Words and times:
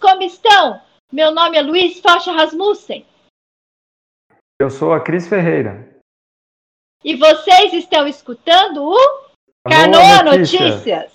como 0.00 0.22
estão? 0.22 0.80
Meu 1.12 1.30
nome 1.32 1.56
é 1.56 1.62
Luiz 1.62 2.00
Focha 2.00 2.32
Rasmussen. 2.32 3.06
Eu 4.60 4.68
sou 4.68 4.92
a 4.92 5.00
Cris 5.00 5.28
Ferreira. 5.28 5.88
E 7.04 7.14
vocês 7.14 7.72
estão 7.72 8.06
escutando 8.08 8.84
o 8.84 8.98
Canoa 9.68 10.24
Notícias. 10.24 10.70
Notícias. 10.70 11.12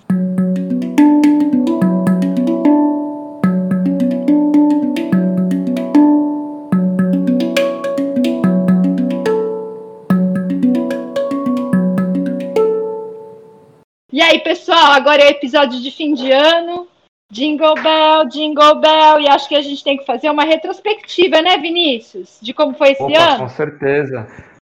E 14.13 14.21
aí, 14.21 14.39
pessoal, 14.39 14.93
agora 14.93 15.21
é 15.21 15.27
o 15.27 15.31
episódio 15.31 15.81
de 15.81 15.91
fim 15.91 16.13
de 16.13 16.31
ano. 16.31 16.87
Jingle 17.31 17.75
Bell, 17.75 18.25
Jingle 18.29 18.75
Bell, 18.75 19.19
e 19.19 19.27
acho 19.27 19.49
que 19.49 19.55
a 19.55 19.61
gente 19.61 19.83
tem 19.83 19.97
que 19.97 20.05
fazer 20.05 20.29
uma 20.29 20.43
retrospectiva, 20.43 21.41
né, 21.41 21.57
Vinícius? 21.57 22.39
De 22.41 22.53
como 22.53 22.75
foi 22.75 22.91
esse 22.91 23.03
Opa, 23.03 23.19
ano? 23.19 23.43
Com 23.43 23.49
certeza. 23.49 24.27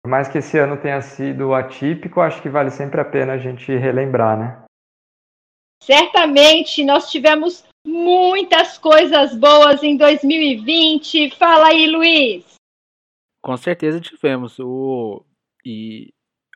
Por 0.03 0.09
mais 0.09 0.27
que 0.27 0.39
esse 0.39 0.57
ano 0.57 0.77
tenha 0.77 1.01
sido 1.01 1.53
atípico, 1.53 2.21
acho 2.21 2.41
que 2.41 2.49
vale 2.49 2.71
sempre 2.71 2.99
a 2.99 3.05
pena 3.05 3.33
a 3.33 3.37
gente 3.37 3.71
relembrar, 3.75 4.37
né? 4.37 4.63
Certamente, 5.83 6.83
nós 6.83 7.09
tivemos 7.09 7.63
muitas 7.85 8.77
coisas 8.77 9.35
boas 9.35 9.81
em 9.83 9.97
2020. 9.97 11.31
Fala 11.31 11.67
aí, 11.67 11.87
Luiz. 11.87 12.45
Com 13.43 13.57
certeza 13.57 13.99
tivemos. 13.99 14.59
O... 14.59 15.25
E 15.65 16.13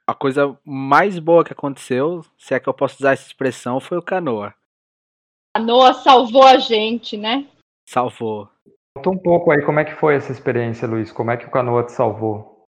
a 0.07 0.13
coisa 0.13 0.57
mais 0.63 1.17
boa 1.17 1.43
que 1.43 1.53
aconteceu, 1.53 2.23
se 2.37 2.53
é 2.53 2.59
que 2.59 2.69
eu 2.69 2.73
posso 2.73 2.97
usar 2.99 3.13
essa 3.13 3.27
expressão, 3.27 3.79
foi 3.79 3.97
o 3.97 4.03
canoa. 4.03 4.53
A 5.55 5.59
Noah 5.59 5.93
salvou 5.93 6.45
a 6.45 6.57
gente, 6.57 7.15
né? 7.15 7.47
Salvou. 7.85 8.49
Conta 8.93 9.09
um 9.09 9.17
pouco 9.17 9.51
aí 9.51 9.61
como 9.61 9.79
é 9.79 9.85
que 9.85 9.95
foi 9.95 10.15
essa 10.15 10.29
experiência, 10.29 10.85
Luiz. 10.85 11.13
Como 11.13 11.31
é 11.31 11.37
que 11.37 11.45
o 11.45 11.49
Canoa 11.49 11.81
te 11.85 11.93
salvou? 11.93 12.65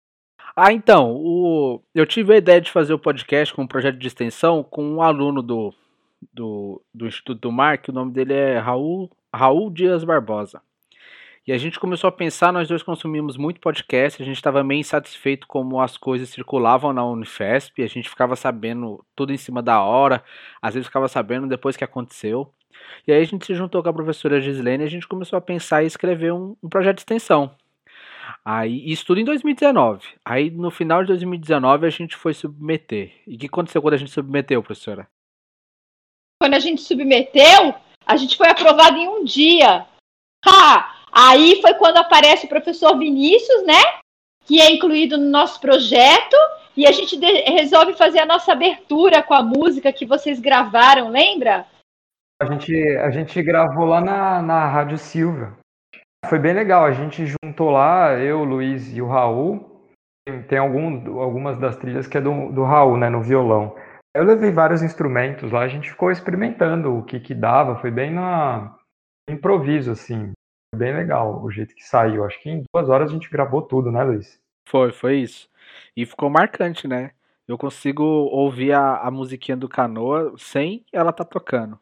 Ah, 0.53 0.73
então, 0.73 1.15
o... 1.15 1.81
eu 1.95 2.05
tive 2.05 2.33
a 2.33 2.37
ideia 2.37 2.59
de 2.59 2.69
fazer 2.69 2.93
o 2.93 2.99
podcast 2.99 3.53
com 3.53 3.61
um 3.61 3.67
projeto 3.67 3.97
de 3.97 4.05
extensão 4.05 4.61
com 4.61 4.83
um 4.83 5.01
aluno 5.01 5.41
do, 5.41 5.73
do, 6.33 6.81
do 6.93 7.07
Instituto 7.07 7.39
do 7.39 7.53
Mar, 7.53 7.77
que 7.77 7.89
o 7.89 7.93
nome 7.93 8.11
dele 8.11 8.33
é 8.33 8.57
Raul, 8.57 9.09
Raul 9.33 9.69
Dias 9.69 10.03
Barbosa. 10.03 10.61
E 11.47 11.53
a 11.53 11.57
gente 11.57 11.79
começou 11.79 12.09
a 12.09 12.11
pensar, 12.11 12.51
nós 12.51 12.67
dois 12.67 12.83
consumimos 12.83 13.37
muito 13.37 13.61
podcast, 13.61 14.21
a 14.21 14.25
gente 14.25 14.35
estava 14.35 14.61
meio 14.61 14.81
insatisfeito 14.81 15.47
como 15.47 15.79
as 15.79 15.95
coisas 15.95 16.27
circulavam 16.27 16.91
na 16.91 17.05
Unifesp, 17.05 17.81
a 17.81 17.87
gente 17.87 18.09
ficava 18.09 18.35
sabendo 18.35 19.05
tudo 19.15 19.31
em 19.31 19.37
cima 19.37 19.61
da 19.61 19.81
hora, 19.81 20.21
às 20.61 20.73
vezes 20.73 20.87
ficava 20.87 21.07
sabendo 21.07 21.47
depois 21.47 21.77
que 21.77 21.83
aconteceu. 21.85 22.53
E 23.07 23.11
aí 23.11 23.21
a 23.21 23.25
gente 23.25 23.45
se 23.45 23.55
juntou 23.55 23.81
com 23.83 23.89
a 23.89 23.93
professora 23.93 24.41
Gislene 24.41 24.83
e 24.83 24.87
a 24.87 24.89
gente 24.89 25.07
começou 25.07 25.37
a 25.37 25.41
pensar 25.41 25.83
e 25.83 25.87
escrever 25.87 26.33
um, 26.33 26.55
um 26.61 26.69
projeto 26.69 26.97
de 26.97 27.01
extensão. 27.01 27.55
Aí, 28.45 28.91
isso 28.91 29.05
tudo 29.05 29.19
em 29.19 29.25
2019. 29.25 30.05
Aí 30.25 30.49
no 30.49 30.69
final 30.69 31.01
de 31.01 31.07
2019 31.07 31.87
a 31.87 31.89
gente 31.89 32.15
foi 32.15 32.33
submeter. 32.33 33.13
E 33.25 33.35
o 33.35 33.39
que 33.39 33.45
aconteceu 33.45 33.81
quando 33.81 33.93
a 33.93 33.97
gente 33.97 34.11
submeteu, 34.11 34.61
professora? 34.61 35.07
Quando 36.41 36.55
a 36.55 36.59
gente 36.59 36.81
submeteu, 36.81 37.73
a 38.05 38.17
gente 38.17 38.35
foi 38.35 38.49
aprovado 38.49 38.97
em 38.97 39.07
um 39.07 39.23
dia. 39.23 39.85
Ha! 40.45 40.93
Aí 41.11 41.61
foi 41.61 41.73
quando 41.75 41.97
aparece 41.97 42.45
o 42.45 42.49
professor 42.49 42.97
Vinícius, 42.97 43.63
né? 43.65 43.81
Que 44.45 44.59
é 44.59 44.71
incluído 44.71 45.17
no 45.17 45.29
nosso 45.29 45.61
projeto. 45.61 46.35
E 46.75 46.87
a 46.87 46.91
gente 46.91 47.15
resolve 47.17 47.93
fazer 47.93 48.19
a 48.19 48.25
nossa 48.25 48.51
abertura 48.51 49.21
com 49.21 49.33
a 49.33 49.43
música 49.43 49.93
que 49.93 50.05
vocês 50.05 50.39
gravaram, 50.39 51.09
lembra? 51.09 51.67
A 52.41 52.45
gente, 52.45 52.75
a 52.97 53.09
gente 53.09 53.41
gravou 53.41 53.85
lá 53.85 54.01
na, 54.01 54.41
na 54.41 54.67
Rádio 54.67 54.97
Silva. 54.97 55.57
Foi 56.27 56.39
bem 56.39 56.53
legal. 56.53 56.85
A 56.85 56.91
gente 56.91 57.25
juntou 57.25 57.69
lá, 57.69 58.13
eu, 58.19 58.41
o 58.41 58.43
Luiz 58.43 58.95
e 58.95 59.01
o 59.01 59.07
Raul. 59.07 59.89
Tem 60.47 60.57
algum, 60.57 61.19
algumas 61.19 61.59
das 61.59 61.75
trilhas 61.77 62.07
que 62.07 62.17
é 62.17 62.21
do, 62.21 62.51
do 62.51 62.63
Raul, 62.63 62.97
né, 62.97 63.09
no 63.09 63.21
violão. 63.21 63.75
Eu 64.15 64.23
levei 64.23 64.51
vários 64.51 64.83
instrumentos 64.83 65.51
lá, 65.51 65.61
a 65.61 65.67
gente 65.67 65.89
ficou 65.89 66.11
experimentando 66.11 66.95
o 66.95 67.03
que 67.03 67.19
que 67.19 67.33
dava. 67.33 67.75
Foi 67.77 67.89
bem 67.89 68.11
na 68.13 68.77
improviso, 69.29 69.91
assim. 69.91 70.31
Foi 70.73 70.79
bem 70.79 70.93
legal 70.93 71.43
o 71.43 71.51
jeito 71.51 71.75
que 71.75 71.83
saiu. 71.83 72.23
Acho 72.23 72.41
que 72.41 72.49
em 72.49 72.63
duas 72.73 72.89
horas 72.89 73.09
a 73.09 73.13
gente 73.13 73.29
gravou 73.29 73.61
tudo, 73.61 73.91
né, 73.91 74.03
Luiz? 74.03 74.39
Foi, 74.69 74.91
foi 74.91 75.17
isso. 75.17 75.49
E 75.95 76.05
ficou 76.05 76.29
marcante, 76.29 76.87
né? 76.87 77.11
Eu 77.47 77.57
consigo 77.57 78.03
ouvir 78.03 78.73
a, 78.73 78.97
a 78.97 79.11
musiquinha 79.11 79.57
do 79.57 79.67
Canoa 79.67 80.33
sem 80.37 80.85
ela 80.93 81.11
tá 81.11 81.25
tocando. 81.25 81.77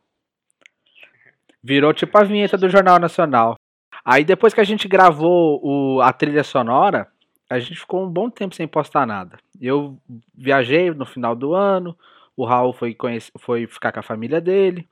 Virou 1.63 1.93
tipo 1.93 2.17
a 2.17 2.23
vinheta 2.23 2.57
do 2.57 2.69
Jornal 2.69 2.99
Nacional. 2.99 3.55
Aí 4.03 4.23
depois 4.23 4.53
que 4.53 4.61
a 4.61 4.63
gente 4.63 4.87
gravou 4.87 5.59
o, 5.63 6.01
a 6.01 6.11
trilha 6.11 6.43
sonora, 6.43 7.07
a 7.49 7.59
gente 7.59 7.79
ficou 7.79 8.03
um 8.03 8.09
bom 8.09 8.29
tempo 8.29 8.55
sem 8.55 8.67
postar 8.67 9.05
nada. 9.05 9.37
Eu 9.59 9.97
viajei 10.33 10.89
no 10.91 11.05
final 11.05 11.35
do 11.35 11.53
ano, 11.53 11.95
o 12.35 12.45
Raul 12.45 12.73
foi, 12.73 12.95
foi 13.37 13.67
ficar 13.67 13.91
com 13.91 13.99
a 13.99 14.03
família 14.03 14.41
dele. 14.41 14.87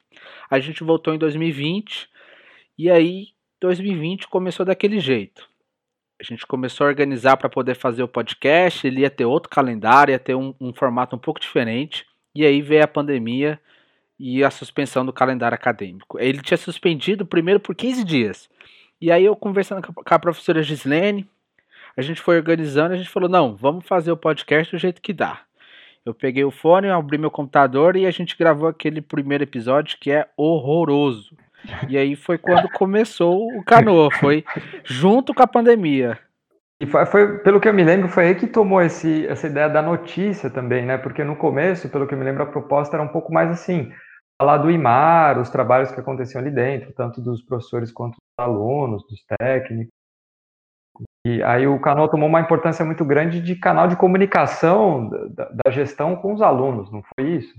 A 0.50 0.60
gente 0.60 0.84
voltou 0.84 1.14
em 1.14 1.18
2020 1.18 2.10
e 2.78 2.90
aí 2.90 3.30
2020 3.62 4.28
começou 4.28 4.66
daquele 4.66 5.00
jeito. 5.00 5.48
A 6.20 6.24
gente 6.24 6.46
começou 6.46 6.86
a 6.86 6.90
organizar 6.90 7.38
para 7.38 7.50
poder 7.50 7.76
fazer 7.76 8.04
o 8.04 8.08
podcast, 8.08 8.86
ele 8.86 9.02
ia 9.02 9.10
ter 9.10 9.26
outro 9.26 9.50
calendário, 9.50 10.12
ia 10.12 10.20
ter 10.20 10.36
um, 10.36 10.54
um 10.60 10.74
formato 10.74 11.16
um 11.16 11.20
pouco 11.20 11.40
diferente. 11.40 12.06
E 12.36 12.46
aí 12.46 12.62
veio 12.62 12.84
a 12.84 12.88
pandemia 12.88 13.60
e 14.20 14.44
a 14.44 14.52
suspensão 14.52 15.06
do 15.06 15.14
calendário 15.14 15.56
acadêmico. 15.56 16.20
Ele 16.20 16.42
tinha 16.42 16.58
suspendido 16.58 17.26
primeiro 17.26 17.60
por 17.60 17.74
15 17.74 18.04
dias. 18.04 18.50
E 19.00 19.12
aí 19.12 19.24
eu 19.24 19.36
conversando 19.36 19.82
com 19.82 20.04
a 20.06 20.20
professora 20.20 20.62
Gislene, 20.62 21.26
a 21.96 22.02
gente 22.02 22.22
foi 22.22 22.36
organizando, 22.36 22.94
a 22.94 22.98
gente 22.98 23.10
falou: 23.10 23.30
"Não, 23.30 23.56
vamos 23.56 23.88
fazer 23.88 24.12
o 24.12 24.18
podcast 24.18 24.76
do 24.76 24.80
jeito 24.80 25.02
que 25.02 25.14
dá". 25.14 25.42
Eu 26.06 26.14
peguei 26.14 26.44
o 26.44 26.52
fone, 26.52 26.90
abri 26.90 27.18
meu 27.18 27.32
computador 27.32 27.96
e 27.96 28.06
a 28.06 28.12
gente 28.12 28.38
gravou 28.38 28.68
aquele 28.68 29.02
primeiro 29.02 29.44
episódio 29.44 29.98
que 30.00 30.12
é 30.12 30.28
horroroso. 30.36 31.36
E 31.88 31.98
aí 31.98 32.16
foi 32.16 32.38
quando 32.38 32.70
começou 32.70 33.48
o 33.48 33.64
canoa, 33.64 34.10
foi 34.12 34.44
junto 34.84 35.34
com 35.34 35.44
a 35.44 35.48
pandemia. 35.48 36.18
E 36.82 36.88
foi, 36.88 37.06
foi, 37.06 37.40
pelo 37.40 37.60
que 37.60 37.68
eu 37.68 37.74
me 37.74 37.84
lembro, 37.84 38.08
foi 38.08 38.28
aí 38.28 38.36
que 38.36 38.48
tomou 38.48 38.82
esse, 38.82 39.28
essa 39.28 39.48
ideia 39.48 39.68
da 39.68 39.82
notícia 39.82 40.50
também, 40.50 40.86
né? 40.86 40.98
Porque 40.98 41.24
no 41.26 41.36
começo, 41.36 41.90
pelo 41.90 42.08
que 42.08 42.14
eu 42.14 42.18
me 42.18 42.24
lembro, 42.24 42.44
a 42.44 42.46
proposta 42.46 42.96
era 42.96 43.04
um 43.04 43.10
pouco 43.10 43.34
mais 43.34 43.50
assim: 43.50 43.92
falar 44.40 44.58
do 44.58 44.72
IMAR, 44.72 45.40
os 45.40 45.50
trabalhos 45.50 45.92
que 45.92 46.00
aconteciam 46.00 46.42
ali 46.42 46.50
dentro, 46.50 46.94
tanto 46.94 47.20
dos 47.20 47.42
professores 47.42 47.92
quanto 47.92 48.14
dos 48.14 48.46
alunos, 48.46 49.06
dos 49.08 49.22
técnicos. 49.38 49.92
E 51.26 51.44
aí 51.44 51.68
o 51.68 51.80
canal 51.80 52.08
tomou 52.08 52.30
uma 52.30 52.40
importância 52.40 52.86
muito 52.86 53.04
grande 53.04 53.42
de 53.42 53.56
canal 53.56 53.88
de 53.88 53.98
comunicação 53.98 55.10
da, 55.30 55.50
da 55.50 55.72
gestão 55.72 56.16
com 56.16 56.34
os 56.34 56.42
alunos, 56.42 56.90
não 56.92 57.04
foi 57.04 57.30
isso? 57.36 57.54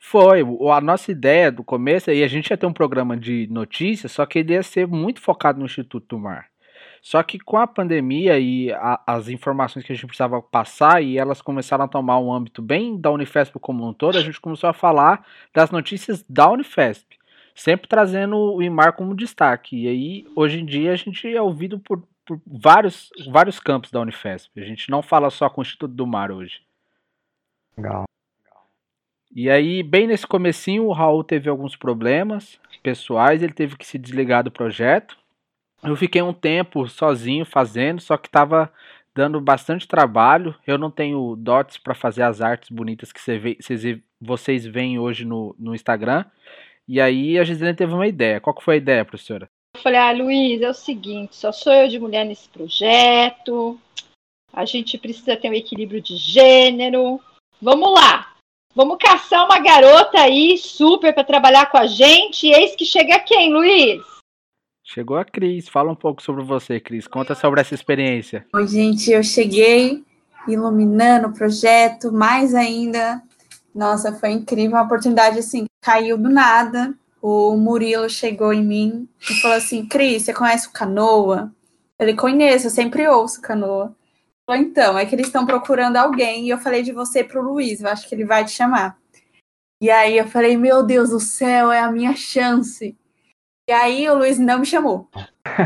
Foi. 0.00 0.40
A 0.72 0.80
nossa 0.80 1.10
ideia 1.10 1.52
do 1.52 1.62
começo, 1.62 2.10
e 2.10 2.22
a 2.22 2.28
gente 2.28 2.50
ia 2.50 2.56
ter 2.56 2.66
um 2.66 2.72
programa 2.72 3.16
de 3.16 3.46
notícias, 3.50 4.12
só 4.12 4.24
que 4.24 4.38
ele 4.38 4.54
ia 4.54 4.62
ser 4.62 4.86
muito 4.86 5.20
focado 5.20 5.58
no 5.58 5.66
Instituto 5.66 6.16
do 6.16 6.18
Mar. 6.18 6.46
Só 7.02 7.22
que 7.22 7.38
com 7.38 7.56
a 7.56 7.66
pandemia 7.66 8.38
e 8.38 8.72
a, 8.72 9.00
as 9.06 9.28
informações 9.28 9.84
que 9.84 9.92
a 9.92 9.94
gente 9.94 10.06
precisava 10.06 10.42
passar 10.42 11.02
e 11.02 11.18
elas 11.18 11.40
começaram 11.40 11.84
a 11.84 11.88
tomar 11.88 12.18
um 12.18 12.32
âmbito 12.32 12.60
bem 12.60 13.00
da 13.00 13.10
Unifesp 13.10 13.58
como 13.58 13.86
um 13.86 13.92
todo, 13.92 14.18
a 14.18 14.22
gente 14.22 14.40
começou 14.40 14.68
a 14.68 14.72
falar 14.72 15.24
das 15.54 15.70
notícias 15.70 16.24
da 16.28 16.50
Unifesp, 16.50 17.16
sempre 17.54 17.88
trazendo 17.88 18.36
o 18.36 18.62
IMAR 18.62 18.94
como 18.94 19.14
destaque. 19.14 19.84
E 19.84 19.88
aí, 19.88 20.26
hoje 20.34 20.60
em 20.60 20.66
dia, 20.66 20.92
a 20.92 20.96
gente 20.96 21.26
é 21.28 21.40
ouvido 21.40 21.78
por, 21.78 22.02
por 22.24 22.40
vários, 22.46 23.10
vários 23.30 23.60
campos 23.60 23.90
da 23.90 24.00
Unifesp. 24.00 24.60
A 24.60 24.64
gente 24.64 24.90
não 24.90 25.02
fala 25.02 25.30
só 25.30 25.48
com 25.48 25.60
o 25.60 25.64
Instituto 25.64 25.94
do 25.94 26.06
Mar 26.06 26.30
hoje. 26.30 26.60
Legal. 27.76 28.04
E 29.34 29.50
aí, 29.50 29.82
bem 29.82 30.06
nesse 30.06 30.26
comecinho, 30.26 30.86
o 30.86 30.92
Raul 30.92 31.22
teve 31.22 31.48
alguns 31.48 31.76
problemas 31.76 32.58
pessoais, 32.82 33.42
ele 33.42 33.52
teve 33.52 33.76
que 33.76 33.86
se 33.86 33.98
desligar 33.98 34.42
do 34.42 34.50
projeto. 34.50 35.16
Eu 35.82 35.96
fiquei 35.96 36.20
um 36.22 36.32
tempo 36.32 36.88
sozinho 36.88 37.44
fazendo, 37.44 38.00
só 38.00 38.16
que 38.16 38.28
estava 38.28 38.72
dando 39.14 39.40
bastante 39.40 39.86
trabalho. 39.86 40.54
Eu 40.66 40.78
não 40.78 40.90
tenho 40.90 41.34
dots 41.36 41.78
para 41.78 41.94
fazer 41.94 42.22
as 42.22 42.40
artes 42.40 42.70
bonitas 42.70 43.12
que 43.12 43.20
vocês 44.20 44.66
veem 44.66 44.98
hoje 44.98 45.24
no, 45.24 45.54
no 45.58 45.74
Instagram. 45.74 46.24
E 46.86 47.00
aí 47.00 47.38
a 47.38 47.44
Gisele 47.44 47.74
teve 47.74 47.92
uma 47.92 48.06
ideia. 48.06 48.40
Qual 48.40 48.54
que 48.54 48.64
foi 48.64 48.74
a 48.74 48.78
ideia, 48.78 49.04
professora? 49.04 49.48
Eu 49.76 49.82
falei, 49.82 50.00
ah, 50.00 50.12
Luiz, 50.12 50.60
é 50.62 50.70
o 50.70 50.74
seguinte, 50.74 51.36
só 51.36 51.52
sou 51.52 51.72
eu 51.72 51.88
de 51.88 51.98
mulher 51.98 52.24
nesse 52.24 52.48
projeto. 52.48 53.78
A 54.52 54.64
gente 54.64 54.96
precisa 54.96 55.36
ter 55.36 55.50
um 55.50 55.54
equilíbrio 55.54 56.00
de 56.00 56.16
gênero. 56.16 57.20
Vamos 57.60 57.92
lá. 57.92 58.34
Vamos 58.74 58.98
caçar 58.98 59.44
uma 59.44 59.58
garota 59.58 60.20
aí 60.20 60.56
super 60.56 61.12
para 61.12 61.24
trabalhar 61.24 61.66
com 61.66 61.76
a 61.76 61.86
gente. 61.86 62.46
E 62.46 62.52
eis 62.52 62.74
que 62.74 62.84
chega 62.84 63.18
quem, 63.20 63.52
Luiz? 63.52 64.17
Chegou 64.90 65.18
a 65.18 65.24
Cris. 65.24 65.68
Fala 65.68 65.92
um 65.92 65.94
pouco 65.94 66.22
sobre 66.22 66.42
você, 66.42 66.80
Cris. 66.80 67.06
Conta 67.06 67.34
sobre 67.34 67.60
essa 67.60 67.74
experiência. 67.74 68.46
Oi, 68.54 68.66
gente, 68.66 69.10
eu 69.10 69.22
cheguei 69.22 70.02
iluminando 70.48 71.28
o 71.28 71.32
projeto, 71.34 72.10
mais 72.10 72.54
ainda. 72.54 73.22
Nossa, 73.74 74.14
foi 74.14 74.30
incrível. 74.30 74.78
Uma 74.78 74.84
oportunidade 74.84 75.38
assim, 75.38 75.66
caiu 75.82 76.16
do 76.16 76.30
nada. 76.30 76.94
o 77.20 77.54
Murilo 77.54 78.08
chegou 78.08 78.50
em 78.50 78.64
mim 78.64 79.06
e 79.20 79.34
falou 79.42 79.58
assim: 79.58 79.86
Cris, 79.86 80.22
você 80.22 80.32
conhece 80.32 80.68
o 80.68 80.72
Canoa? 80.72 81.52
Falei, 81.98 82.16
conheço, 82.16 82.68
eu 82.68 82.70
sempre 82.70 83.06
ouço 83.06 83.42
Canoa. 83.42 83.94
Falou, 84.46 84.62
então, 84.62 84.98
é 84.98 85.04
que 85.04 85.14
eles 85.14 85.26
estão 85.26 85.44
procurando 85.44 85.98
alguém 85.98 86.46
e 86.46 86.48
eu 86.48 86.56
falei 86.56 86.82
de 86.82 86.92
você 86.92 87.22
pro 87.22 87.42
Luiz, 87.42 87.82
eu 87.82 87.88
acho 87.90 88.08
que 88.08 88.14
ele 88.14 88.24
vai 88.24 88.42
te 88.42 88.52
chamar. 88.52 88.96
E 89.82 89.90
aí 89.90 90.16
eu 90.16 90.26
falei, 90.26 90.56
meu 90.56 90.82
Deus 90.82 91.10
do 91.10 91.20
céu, 91.20 91.70
é 91.70 91.80
a 91.80 91.92
minha 91.92 92.16
chance. 92.16 92.96
E 93.68 93.72
aí 93.72 94.08
o 94.08 94.14
Luiz 94.16 94.38
não 94.38 94.60
me 94.60 94.66
chamou. 94.66 95.06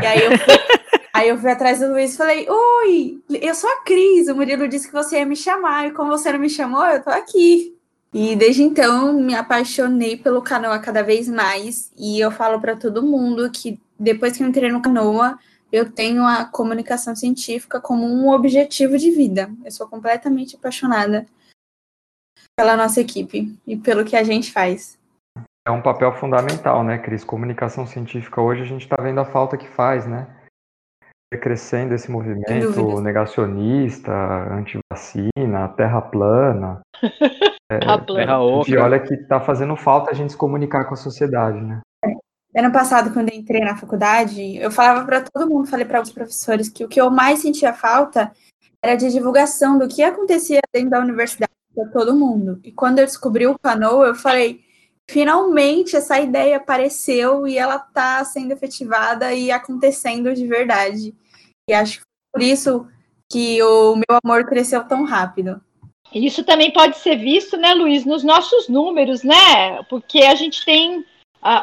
E 0.01 0.05
aí 0.05 0.25
eu 0.25 0.37
fui, 0.37 0.53
aí 1.15 1.29
eu 1.29 1.37
fui 1.37 1.49
atrás 1.49 1.79
do 1.79 1.87
Luiz 1.87 2.13
e 2.13 2.17
falei, 2.17 2.45
oi, 2.49 3.23
eu 3.29 3.55
sou 3.55 3.69
a 3.69 3.81
Cris, 3.83 4.27
o 4.27 4.35
Murilo 4.35 4.67
disse 4.67 4.87
que 4.87 4.93
você 4.93 5.19
ia 5.19 5.25
me 5.25 5.37
chamar, 5.37 5.87
e 5.87 5.91
como 5.91 6.09
você 6.09 6.29
não 6.33 6.39
me 6.39 6.49
chamou, 6.49 6.85
eu 6.85 7.01
tô 7.01 7.09
aqui. 7.09 7.73
E 8.13 8.35
desde 8.35 8.61
então 8.61 9.13
me 9.13 9.33
apaixonei 9.33 10.17
pelo 10.17 10.41
canoa 10.41 10.77
cada 10.79 11.01
vez 11.01 11.29
mais. 11.29 11.93
E 11.97 12.19
eu 12.19 12.29
falo 12.29 12.59
para 12.59 12.75
todo 12.75 13.01
mundo 13.01 13.49
que 13.49 13.79
depois 13.97 14.35
que 14.35 14.43
eu 14.43 14.47
entrei 14.47 14.69
no 14.69 14.81
canoa, 14.81 15.39
eu 15.71 15.89
tenho 15.89 16.23
a 16.25 16.43
comunicação 16.43 17.15
científica 17.15 17.79
como 17.79 18.05
um 18.05 18.29
objetivo 18.29 18.97
de 18.97 19.11
vida. 19.11 19.49
Eu 19.63 19.71
sou 19.71 19.87
completamente 19.87 20.57
apaixonada 20.57 21.25
pela 22.55 22.75
nossa 22.75 22.99
equipe 22.99 23.57
e 23.65 23.77
pelo 23.77 24.03
que 24.03 24.17
a 24.17 24.23
gente 24.23 24.51
faz. 24.51 25.01
É 25.65 25.71
um 25.71 25.81
papel 25.81 26.11
fundamental, 26.13 26.83
né, 26.83 26.97
Cris? 26.97 27.23
Comunicação 27.23 27.87
científica 27.87 28.41
hoje 28.41 28.63
a 28.63 28.65
gente 28.65 28.81
está 28.81 29.01
vendo 29.01 29.19
a 29.19 29.25
falta 29.25 29.57
que 29.57 29.67
faz, 29.67 30.05
né? 30.05 30.27
Crescendo 31.41 31.95
esse 31.95 32.11
movimento 32.11 33.01
negacionista, 33.01 34.11
anti-vacina, 34.51 35.69
terra 35.75 36.01
plana. 36.01 36.81
É, 37.71 37.79
terra 37.79 38.39
e 38.67 38.77
olha 38.77 38.99
que 38.99 39.15
está 39.15 39.39
fazendo 39.39 39.75
falta 39.75 40.11
a 40.11 40.13
gente 40.13 40.33
se 40.33 40.37
comunicar 40.37 40.85
com 40.85 40.93
a 40.93 40.97
sociedade, 40.97 41.59
né? 41.59 41.81
Ano 42.55 42.71
passado, 42.71 43.11
quando 43.11 43.29
eu 43.29 43.35
entrei 43.35 43.61
na 43.61 43.75
faculdade, 43.75 44.57
eu 44.57 44.69
falava 44.69 45.03
para 45.05 45.21
todo 45.21 45.49
mundo, 45.49 45.67
falei 45.67 45.85
para 45.85 46.01
os 46.01 46.11
professores 46.11 46.69
que 46.69 46.83
o 46.83 46.87
que 46.87 47.01
eu 47.01 47.09
mais 47.09 47.39
sentia 47.39 47.73
falta 47.73 48.31
era 48.79 48.95
de 48.95 49.09
divulgação 49.09 49.79
do 49.79 49.87
que 49.87 50.03
acontecia 50.03 50.59
dentro 50.71 50.91
da 50.91 50.99
universidade 50.99 51.51
para 51.73 51.87
todo 51.87 52.15
mundo. 52.15 52.59
E 52.63 52.71
quando 52.71 52.99
eu 52.99 53.05
descobri 53.05 53.47
o 53.47 53.57
Canoa, 53.57 54.07
eu 54.07 54.15
falei, 54.15 54.61
finalmente 55.09 55.95
essa 55.95 56.19
ideia 56.19 56.57
apareceu 56.57 57.47
e 57.47 57.57
ela 57.57 57.75
está 57.75 58.23
sendo 58.23 58.51
efetivada 58.51 59.33
e 59.33 59.51
acontecendo 59.51 60.33
de 60.33 60.47
verdade. 60.47 61.15
E 61.69 61.73
acho 61.73 61.99
que 61.99 62.05
por 62.31 62.41
isso 62.41 62.87
que 63.31 63.61
o 63.63 63.95
meu 63.95 64.19
amor 64.23 64.45
cresceu 64.45 64.83
tão 64.87 65.03
rápido. 65.03 65.61
Isso 66.13 66.43
também 66.43 66.71
pode 66.71 66.97
ser 66.97 67.15
visto, 67.15 67.57
né, 67.57 67.73
Luiz, 67.73 68.05
nos 68.05 68.23
nossos 68.23 68.69
números, 68.69 69.23
né? 69.23 69.81
Porque 69.89 70.19
a 70.19 70.35
gente 70.35 70.63
tem 70.63 70.99
uh, 70.99 71.05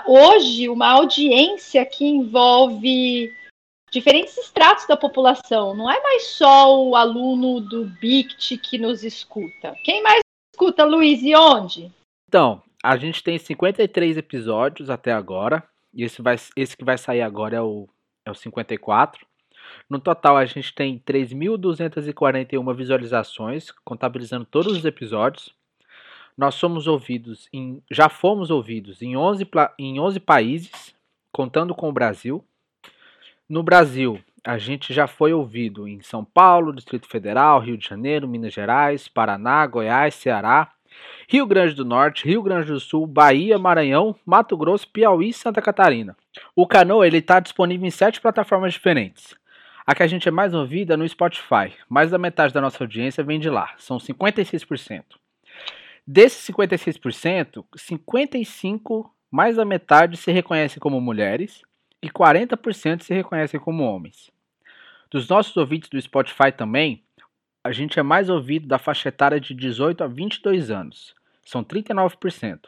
hoje 0.07 0.69
uma 0.69 0.89
audiência 0.89 1.85
que 1.87 2.05
envolve 2.05 3.33
diferentes 3.93 4.37
estratos 4.39 4.87
da 4.87 4.97
população. 4.97 5.75
Não 5.75 5.91
é 5.91 6.01
mais 6.03 6.27
só 6.29 6.83
o 6.83 6.97
aluno 6.97 7.61
do 7.61 7.87
BICT 8.01 8.59
que 8.59 8.79
nos 8.79 9.05
escuta. 9.05 9.75
Quem 9.85 10.03
mais 10.03 10.21
escuta, 10.53 10.85
Luiz, 10.85 11.23
e 11.23 11.35
onde? 11.37 11.93
Então, 12.29 12.63
a 12.82 12.97
gente 12.97 13.23
tem 13.23 13.38
53 13.38 14.17
episódios 14.17 14.91
até 14.91 15.12
agora. 15.12 15.62
E 15.93 16.05
esse, 16.05 16.23
vai, 16.23 16.37
esse 16.56 16.77
que 16.77 16.85
vai 16.85 16.97
sair 16.97 17.21
agora 17.21 17.56
é 17.56 17.61
o, 17.61 17.88
é 18.25 18.31
o 18.31 18.35
54. 18.35 19.27
No 19.88 19.99
total, 20.00 20.37
a 20.37 20.44
gente 20.44 20.75
tem 20.75 20.99
3.241 20.99 22.75
visualizações, 22.75 23.71
contabilizando 23.85 24.44
todos 24.44 24.77
os 24.77 24.85
episódios. 24.85 25.55
Nós 26.37 26.55
somos 26.55 26.87
ouvidos 26.87 27.49
em, 27.53 27.82
já 27.91 28.09
fomos 28.09 28.50
ouvidos 28.50 29.03
em 29.03 29.17
11, 29.17 29.49
em 29.79 30.00
11 30.00 30.21
países, 30.21 30.94
contando 31.32 31.75
com 31.75 31.88
o 31.88 31.93
Brasil. 31.93 32.44
No 33.49 33.62
Brasil, 33.62 34.21
a 34.44 34.56
gente 34.56 34.94
já 34.94 35.06
foi 35.06 35.32
ouvido 35.32 35.87
em 35.87 36.00
São 36.00 36.25
Paulo, 36.25 36.73
Distrito 36.73 37.09
Federal, 37.09 37.61
Rio 37.61 37.77
de 37.77 37.87
Janeiro, 37.87 38.29
Minas 38.29 38.55
Gerais, 38.55 39.09
Paraná, 39.09 39.67
Goiás, 39.67 40.15
Ceará, 40.15 40.73
Rio 41.29 41.47
Grande 41.47 41.75
do 41.75 41.85
Norte, 41.85 42.26
Rio 42.26 42.43
Grande 42.43 42.73
do 42.73 42.81
Sul, 42.81 43.06
Bahia, 43.06 43.58
Maranhão, 43.58 44.17
Mato 44.26 44.56
Grosso, 44.56 44.88
Piauí 44.88 45.29
e 45.31 45.32
Santa 45.32 45.62
Catarina. 45.62 46.17
O 46.55 46.67
Canoa 46.67 47.06
está 47.08 47.41
disponível 47.41 47.87
em 47.87 47.91
sete 47.91 48.20
plataformas 48.20 48.73
diferentes. 48.73 49.35
A 49.87 49.94
que 49.94 50.02
a 50.02 50.06
gente 50.06 50.29
é 50.29 50.31
mais 50.31 50.55
ouvida 50.55 50.94
é 50.94 50.97
no 50.97 51.08
Spotify. 51.08 51.73
Mais 51.88 52.11
da 52.11 52.19
metade 52.19 52.55
da 52.55 52.61
nossa 52.61 52.82
audiência 52.82 53.25
vem 53.25 53.41
de 53.41 53.50
lá. 53.50 53.75
São 53.76 53.99
56%. 53.99 55.05
Desses 56.06 56.47
56%, 56.49 57.64
55%, 57.76 59.11
mais 59.31 59.56
da 59.56 59.64
metade 59.64 60.17
se 60.17 60.32
reconhecem 60.32 60.81
como 60.81 61.00
mulheres 61.00 61.62
e 62.03 62.08
40% 62.08 63.03
se 63.03 63.14
reconhecem 63.14 63.61
como 63.61 63.85
homens. 63.85 64.31
Dos 65.11 65.29
nossos 65.29 65.56
ouvintes 65.56 65.88
do 65.88 66.00
Spotify 66.00 66.53
também, 66.56 67.03
a 67.62 67.73
gente 67.73 67.99
é 67.99 68.03
mais 68.03 68.29
ouvido 68.29 68.67
da 68.67 68.79
faixa 68.79 69.09
etária 69.09 69.41
de 69.41 69.55
18 69.55 70.03
a 70.03 70.07
22 70.07 70.71
anos. 70.71 71.15
São 71.45 71.62
39%. 71.62 72.61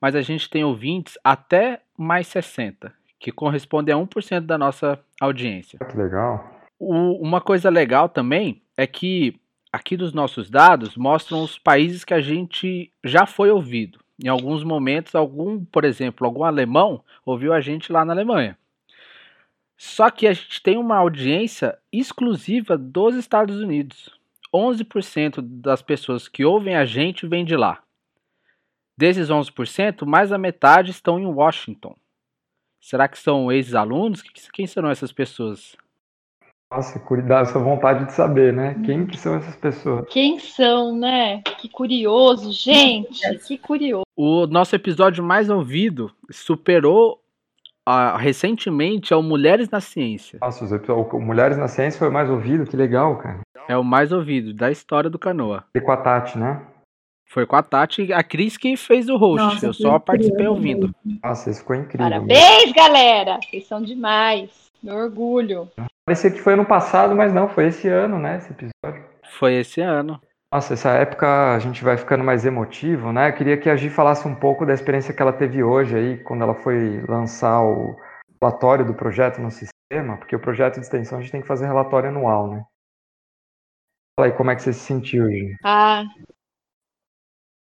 Mas 0.00 0.14
a 0.14 0.22
gente 0.22 0.48
tem 0.48 0.64
ouvintes 0.64 1.18
até 1.22 1.82
mais 1.96 2.26
60, 2.28 2.92
que 3.18 3.30
corresponde 3.30 3.92
a 3.92 3.96
1% 3.96 4.40
da 4.40 4.56
nossa 4.56 4.98
audiência. 5.20 5.78
Que 5.78 5.96
legal. 5.96 6.60
O, 6.78 7.22
uma 7.22 7.40
coisa 7.40 7.68
legal 7.68 8.08
também 8.08 8.62
é 8.76 8.86
que 8.86 9.38
aqui 9.72 9.96
dos 9.96 10.12
nossos 10.12 10.50
dados 10.50 10.96
mostram 10.96 11.42
os 11.42 11.58
países 11.58 12.04
que 12.04 12.14
a 12.14 12.20
gente 12.20 12.90
já 13.04 13.26
foi 13.26 13.50
ouvido. 13.50 14.00
Em 14.22 14.28
alguns 14.28 14.62
momentos, 14.62 15.14
algum, 15.14 15.64
por 15.64 15.84
exemplo, 15.84 16.26
algum 16.26 16.44
alemão 16.44 17.02
ouviu 17.24 17.52
a 17.52 17.60
gente 17.60 17.92
lá 17.92 18.04
na 18.04 18.12
Alemanha. 18.12 18.56
Só 19.76 20.10
que 20.10 20.26
a 20.28 20.32
gente 20.32 20.62
tem 20.62 20.76
uma 20.76 20.96
audiência 20.96 21.76
exclusiva 21.92 22.78
dos 22.78 23.16
Estados 23.16 23.60
Unidos. 23.60 24.21
11% 24.54 25.40
das 25.40 25.82
pessoas 25.82 26.28
que 26.28 26.44
ouvem 26.44 26.76
a 26.76 26.84
gente 26.84 27.26
vêm 27.26 27.44
de 27.44 27.56
lá. 27.56 27.82
Desses 28.96 29.28
11%, 29.28 30.04
mais 30.04 30.30
da 30.30 30.38
metade 30.38 30.90
estão 30.90 31.18
em 31.18 31.26
Washington. 31.26 31.96
Será 32.80 33.08
que 33.08 33.18
são 33.18 33.50
ex-alunos? 33.50 34.22
Quem 34.52 34.66
serão 34.66 34.90
essas 34.90 35.12
pessoas? 35.12 35.76
Nossa, 36.70 36.98
dá 37.22 37.40
essa 37.40 37.58
vontade 37.58 38.06
de 38.06 38.12
saber, 38.12 38.52
né? 38.52 38.74
Quem 38.84 39.06
que 39.06 39.18
são 39.18 39.34
essas 39.34 39.54
pessoas? 39.56 40.06
Quem 40.08 40.38
são, 40.38 40.96
né? 40.96 41.42
Que 41.42 41.68
curioso, 41.68 42.50
gente, 42.50 43.20
que 43.46 43.58
curioso. 43.58 44.04
O 44.16 44.46
nosso 44.46 44.74
episódio 44.74 45.22
mais 45.22 45.50
ouvido 45.50 46.10
superou 46.30 47.21
uh, 47.88 48.16
recentemente 48.16 49.12
ao 49.12 49.22
Mulheres 49.22 49.68
na 49.70 49.80
Ciência. 49.80 50.38
Nossa, 50.40 50.64
o 50.64 51.20
Mulheres 51.20 51.56
na 51.56 51.68
Ciência 51.68 51.98
foi 51.98 52.08
o 52.08 52.12
mais 52.12 52.28
ouvido, 52.30 52.64
que 52.64 52.76
legal, 52.76 53.16
cara. 53.18 53.40
É 53.68 53.76
o 53.76 53.84
mais 53.84 54.12
ouvido 54.12 54.52
da 54.52 54.70
história 54.70 55.08
do 55.08 55.18
Canoa. 55.18 55.64
E 55.74 55.80
com 55.80 55.92
a 55.92 55.96
Tati, 55.96 56.38
né? 56.38 56.62
Foi 57.28 57.46
com 57.46 57.56
a 57.56 57.62
Tati, 57.62 58.12
a 58.12 58.22
Cris 58.22 58.56
que 58.56 58.76
fez 58.76 59.08
o 59.08 59.16
host. 59.16 59.42
Nossa, 59.42 59.66
eu 59.66 59.72
só 59.72 59.98
participei 59.98 60.46
ouvindo. 60.46 60.94
Nossa, 61.22 61.50
isso 61.50 61.60
ficou 61.60 61.76
incrível. 61.76 62.06
Parabéns, 62.06 62.64
mesmo. 62.64 62.74
galera! 62.74 63.38
Vocês 63.42 63.66
são 63.66 63.80
demais. 63.80 64.70
Meu 64.82 64.96
orgulho. 64.96 65.68
Parecia 66.04 66.30
que 66.30 66.40
foi 66.40 66.54
ano 66.54 66.66
passado, 66.66 67.14
mas 67.14 67.32
não, 67.32 67.48
foi 67.48 67.68
esse 67.68 67.88
ano, 67.88 68.18
né? 68.18 68.38
Esse 68.38 68.50
episódio. 68.50 69.04
Foi 69.38 69.54
esse 69.54 69.80
ano. 69.80 70.20
Nossa, 70.52 70.74
essa 70.74 70.90
época 70.90 71.54
a 71.54 71.58
gente 71.58 71.82
vai 71.82 71.96
ficando 71.96 72.22
mais 72.22 72.44
emotivo, 72.44 73.10
né? 73.10 73.30
Eu 73.30 73.34
queria 73.34 73.58
que 73.58 73.70
a 73.70 73.76
Gi 73.76 73.88
falasse 73.88 74.28
um 74.28 74.34
pouco 74.34 74.66
da 74.66 74.74
experiência 74.74 75.14
que 75.14 75.22
ela 75.22 75.32
teve 75.32 75.62
hoje 75.62 75.96
aí, 75.96 76.22
quando 76.22 76.42
ela 76.42 76.54
foi 76.54 77.00
lançar 77.08 77.62
o 77.62 77.96
relatório 78.38 78.84
do 78.84 78.92
projeto 78.92 79.40
no 79.40 79.50
sistema, 79.50 80.18
porque 80.18 80.36
o 80.36 80.40
projeto 80.40 80.74
de 80.74 80.80
extensão 80.80 81.18
a 81.18 81.22
gente 81.22 81.32
tem 81.32 81.40
que 81.40 81.46
fazer 81.46 81.64
relatório 81.64 82.10
anual, 82.10 82.50
né? 82.50 82.66
Fala 84.14 84.28
aí 84.28 84.36
como 84.36 84.50
é 84.50 84.54
que 84.54 84.60
você 84.60 84.74
se 84.74 84.80
sentiu 84.80 85.24
hoje. 85.24 85.56
Ah, 85.64 86.04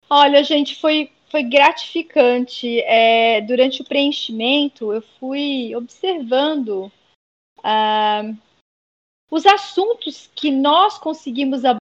Olha, 0.09 0.45
gente, 0.45 0.81
foi, 0.81 1.13
foi 1.29 1.43
gratificante. 1.43 2.81
É, 2.83 3.41
durante 3.41 3.83
o 3.83 3.85
preenchimento, 3.85 4.93
eu 4.93 5.03
fui 5.19 5.75
observando 5.75 6.91
ah, 7.65 8.23
os 9.29 9.45
assuntos 9.45 10.31
que 10.37 10.53
nós 10.53 10.99
conseguimos 10.99 11.65
abordar 11.65 11.86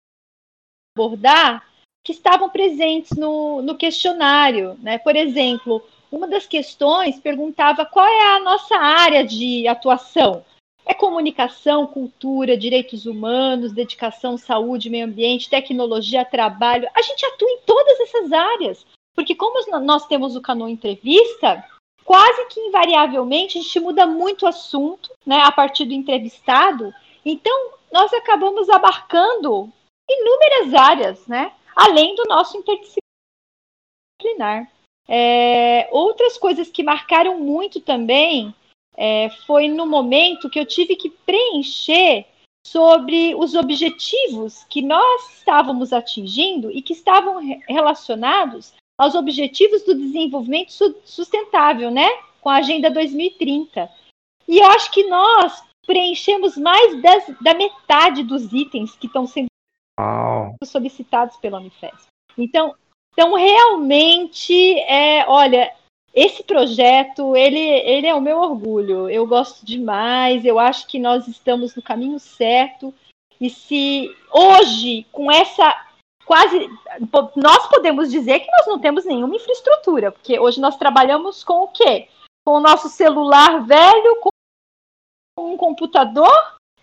que 2.04 2.12
estavam 2.12 2.48
presentes 2.48 3.16
no, 3.16 3.60
no 3.62 3.76
questionário. 3.76 4.78
Né? 4.80 4.98
Por 4.98 5.16
exemplo, 5.16 5.82
uma 6.10 6.28
das 6.28 6.46
questões 6.46 7.18
perguntava 7.18 7.84
qual 7.84 8.06
é 8.06 8.36
a 8.36 8.40
nossa 8.40 8.76
área 8.76 9.24
de 9.24 9.66
atuação. 9.66 10.44
É 10.86 10.92
comunicação, 10.92 11.86
cultura, 11.86 12.56
direitos 12.56 13.06
humanos, 13.06 13.72
dedicação, 13.72 14.36
saúde, 14.36 14.90
meio 14.90 15.06
ambiente, 15.06 15.48
tecnologia, 15.48 16.24
trabalho. 16.24 16.88
A 16.94 17.02
gente 17.02 17.24
atua 17.24 17.50
em 17.50 17.60
todas 17.66 17.98
essas 18.00 18.32
áreas. 18.32 18.86
Porque 19.14 19.34
como 19.34 19.58
nós 19.80 20.06
temos 20.06 20.36
o 20.36 20.42
Cano 20.42 20.68
Entrevista, 20.68 21.64
quase 22.04 22.46
que 22.48 22.60
invariavelmente 22.60 23.58
a 23.58 23.62
gente 23.62 23.80
muda 23.80 24.06
muito 24.06 24.44
o 24.44 24.48
assunto, 24.48 25.10
né, 25.24 25.40
a 25.40 25.50
partir 25.50 25.86
do 25.86 25.94
entrevistado. 25.94 26.92
Então, 27.24 27.70
nós 27.90 28.12
acabamos 28.12 28.68
abarcando 28.68 29.72
inúmeras 30.08 30.74
áreas, 30.74 31.26
né, 31.26 31.52
além 31.74 32.14
do 32.14 32.24
nosso 32.24 32.56
interdisciplinar. 32.56 34.70
É, 35.06 35.88
outras 35.90 36.38
coisas 36.38 36.70
que 36.70 36.82
marcaram 36.82 37.38
muito 37.38 37.80
também 37.80 38.54
é, 38.96 39.28
foi 39.46 39.68
no 39.68 39.86
momento 39.86 40.48
que 40.48 40.58
eu 40.58 40.64
tive 40.64 40.96
que 40.96 41.10
preencher 41.10 42.26
sobre 42.66 43.34
os 43.34 43.54
objetivos 43.54 44.64
que 44.64 44.80
nós 44.80 45.38
estávamos 45.38 45.92
atingindo 45.92 46.70
e 46.70 46.80
que 46.80 46.94
estavam 46.94 47.38
relacionados 47.68 48.72
aos 48.98 49.14
objetivos 49.14 49.82
do 49.82 49.94
desenvolvimento 49.94 50.70
sustentável, 51.04 51.90
né? 51.90 52.08
Com 52.40 52.48
a 52.48 52.56
Agenda 52.56 52.90
2030. 52.90 53.90
E 54.48 54.58
eu 54.58 54.66
acho 54.70 54.90
que 54.92 55.04
nós 55.04 55.62
preenchemos 55.86 56.56
mais 56.56 57.00
das, 57.02 57.26
da 57.40 57.54
metade 57.54 58.22
dos 58.22 58.52
itens 58.52 58.94
que 58.96 59.06
estão 59.06 59.26
sendo 59.26 59.48
Uau. 59.98 60.56
solicitados 60.64 61.36
pela 61.36 61.58
Unifesp. 61.58 62.06
Então, 62.36 62.74
então 63.12 63.34
realmente, 63.34 64.78
é, 64.80 65.24
olha, 65.28 65.72
esse 66.12 66.42
projeto, 66.42 67.36
ele, 67.36 67.58
ele 67.58 68.06
é 68.06 68.14
o 68.14 68.20
meu 68.20 68.38
orgulho. 68.38 69.08
Eu 69.08 69.26
gosto 69.26 69.64
demais, 69.64 70.44
eu 70.44 70.58
acho 70.58 70.86
que 70.86 70.98
nós 70.98 71.28
estamos 71.28 71.74
no 71.74 71.82
caminho 71.82 72.18
certo. 72.18 72.92
E 73.40 73.50
se 73.50 74.14
hoje, 74.32 75.06
com 75.12 75.30
essa 75.30 75.84
quase. 76.24 76.68
Nós 77.36 77.66
podemos 77.68 78.10
dizer 78.10 78.40
que 78.40 78.50
nós 78.50 78.66
não 78.66 78.78
temos 78.78 79.04
nenhuma 79.04 79.36
infraestrutura, 79.36 80.10
porque 80.10 80.38
hoje 80.38 80.60
nós 80.60 80.76
trabalhamos 80.76 81.44
com 81.44 81.64
o 81.64 81.68
quê? 81.68 82.08
Com 82.44 82.56
o 82.56 82.60
nosso 82.60 82.88
celular 82.88 83.64
velho, 83.64 84.20
com 84.20 84.30
um 85.38 85.56
computador 85.56 86.32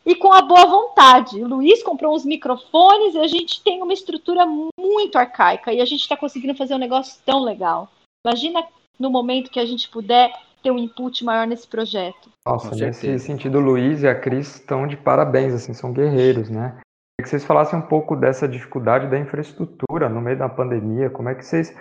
e 0.05 0.15
com 0.15 0.31
a 0.31 0.41
boa 0.41 0.65
vontade. 0.65 1.41
O 1.41 1.47
Luiz 1.47 1.83
comprou 1.83 2.15
uns 2.15 2.25
microfones 2.25 3.15
e 3.15 3.19
a 3.19 3.27
gente 3.27 3.63
tem 3.63 3.81
uma 3.81 3.93
estrutura 3.93 4.45
muito 4.45 5.17
arcaica 5.17 5.71
e 5.71 5.79
a 5.79 5.85
gente 5.85 6.01
está 6.01 6.17
conseguindo 6.17 6.55
fazer 6.55 6.75
um 6.75 6.79
negócio 6.79 7.21
tão 7.25 7.43
legal. 7.43 7.89
Imagina 8.25 8.63
no 8.99 9.09
momento 9.09 9.51
que 9.51 9.59
a 9.59 9.65
gente 9.65 9.89
puder 9.89 10.31
ter 10.61 10.71
um 10.71 10.77
input 10.77 11.23
maior 11.23 11.47
nesse 11.47 11.67
projeto. 11.67 12.29
Nossa, 12.45 12.75
nesse 12.75 13.17
sentido, 13.19 13.57
o 13.57 13.61
Luiz 13.61 14.03
e 14.03 14.07
a 14.07 14.15
Cris 14.15 14.55
estão 14.55 14.85
de 14.85 14.95
parabéns, 14.95 15.53
assim, 15.53 15.73
são 15.73 15.91
guerreiros, 15.91 16.49
né? 16.49 16.69
Queria 16.71 17.23
que 17.23 17.29
vocês 17.29 17.45
falassem 17.45 17.79
um 17.79 17.81
pouco 17.81 18.15
dessa 18.15 18.47
dificuldade 18.47 19.07
da 19.07 19.17
infraestrutura 19.17 20.07
no 20.07 20.21
meio 20.21 20.37
da 20.37 20.49
pandemia, 20.49 21.09
como 21.09 21.29
é 21.29 21.35
que 21.35 21.45
vocês 21.45 21.75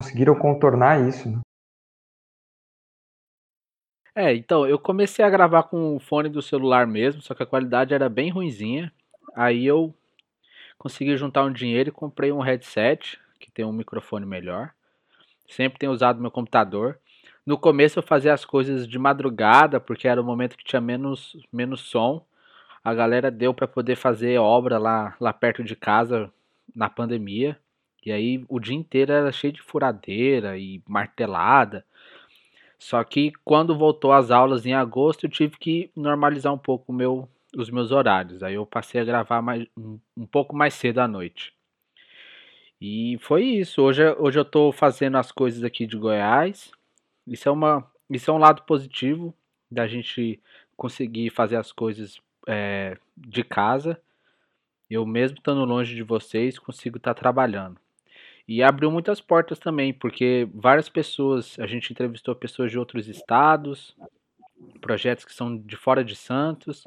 conseguiram 0.00 0.34
contornar 0.34 1.06
isso? 1.06 1.28
Né? 1.30 1.40
É, 4.18 4.34
então, 4.34 4.66
eu 4.66 4.78
comecei 4.78 5.22
a 5.22 5.28
gravar 5.28 5.64
com 5.64 5.94
o 5.94 6.00
fone 6.00 6.30
do 6.30 6.40
celular 6.40 6.86
mesmo, 6.86 7.20
só 7.20 7.34
que 7.34 7.42
a 7.42 7.46
qualidade 7.46 7.92
era 7.92 8.08
bem 8.08 8.30
ruinzinha. 8.30 8.90
Aí 9.34 9.66
eu 9.66 9.94
consegui 10.78 11.16
juntar 11.18 11.44
um 11.44 11.52
dinheiro 11.52 11.90
e 11.90 11.92
comprei 11.92 12.32
um 12.32 12.40
headset, 12.40 13.20
que 13.38 13.50
tem 13.50 13.64
um 13.64 13.72
microfone 13.72 14.24
melhor. 14.24 14.70
Sempre 15.48 15.78
tenho 15.78 15.92
usado 15.92 16.20
meu 16.20 16.30
computador. 16.30 16.98
No 17.44 17.58
começo 17.58 17.98
eu 17.98 18.02
fazia 18.02 18.32
as 18.32 18.44
coisas 18.44 18.88
de 18.88 18.98
madrugada, 18.98 19.78
porque 19.80 20.08
era 20.08 20.20
o 20.20 20.24
momento 20.24 20.56
que 20.56 20.64
tinha 20.64 20.80
menos, 20.80 21.36
menos 21.52 21.80
som. 21.82 22.24
A 22.82 22.94
galera 22.94 23.30
deu 23.30 23.52
para 23.52 23.68
poder 23.68 23.96
fazer 23.96 24.38
obra 24.38 24.78
lá, 24.78 25.14
lá 25.20 25.32
perto 25.32 25.62
de 25.62 25.76
casa 25.76 26.32
na 26.74 26.88
pandemia. 26.88 27.58
E 28.04 28.12
aí 28.12 28.44
o 28.48 28.58
dia 28.60 28.76
inteiro 28.76 29.12
era 29.12 29.32
cheio 29.32 29.52
de 29.52 29.62
furadeira 29.62 30.58
e 30.58 30.82
martelada. 30.88 31.84
Só 32.78 33.02
que 33.04 33.32
quando 33.44 33.76
voltou 33.76 34.12
as 34.12 34.30
aulas 34.30 34.66
em 34.66 34.74
agosto, 34.74 35.24
eu 35.24 35.30
tive 35.30 35.56
que 35.58 35.90
normalizar 35.96 36.52
um 36.52 36.58
pouco 36.58 36.92
meu, 36.92 37.28
os 37.56 37.70
meus 37.70 37.90
horários. 37.90 38.42
Aí 38.42 38.54
eu 38.54 38.66
passei 38.66 39.00
a 39.00 39.04
gravar 39.04 39.40
mais, 39.42 39.66
um, 39.76 39.98
um 40.16 40.26
pouco 40.26 40.54
mais 40.54 40.74
cedo 40.74 40.98
à 40.98 41.08
noite. 41.08 41.54
E 42.80 43.16
foi 43.20 43.44
isso. 43.44 43.82
Hoje, 43.82 44.02
hoje 44.18 44.38
eu 44.38 44.42
estou 44.42 44.72
fazendo 44.72 45.16
as 45.16 45.32
coisas 45.32 45.64
aqui 45.64 45.86
de 45.86 45.96
Goiás. 45.96 46.70
Isso 47.26 47.48
é, 47.48 47.52
uma, 47.52 47.90
isso 48.10 48.30
é 48.30 48.34
um 48.34 48.38
lado 48.38 48.62
positivo 48.62 49.34
da 49.70 49.86
gente 49.86 50.40
conseguir 50.76 51.30
fazer 51.30 51.56
as 51.56 51.72
coisas 51.72 52.20
é, 52.46 52.98
de 53.16 53.42
casa. 53.42 54.00
Eu 54.88 55.04
mesmo 55.06 55.38
estando 55.38 55.64
longe 55.64 55.94
de 55.94 56.02
vocês, 56.02 56.58
consigo 56.58 56.98
estar 56.98 57.14
tá 57.14 57.20
trabalhando. 57.20 57.80
E 58.48 58.62
abriu 58.62 58.90
muitas 58.90 59.20
portas 59.20 59.58
também, 59.58 59.92
porque 59.92 60.48
várias 60.54 60.88
pessoas, 60.88 61.58
a 61.58 61.66
gente 61.66 61.92
entrevistou 61.92 62.34
pessoas 62.34 62.70
de 62.70 62.78
outros 62.78 63.08
estados, 63.08 63.96
projetos 64.80 65.24
que 65.24 65.34
são 65.34 65.56
de 65.56 65.76
fora 65.76 66.04
de 66.04 66.14
Santos, 66.14 66.86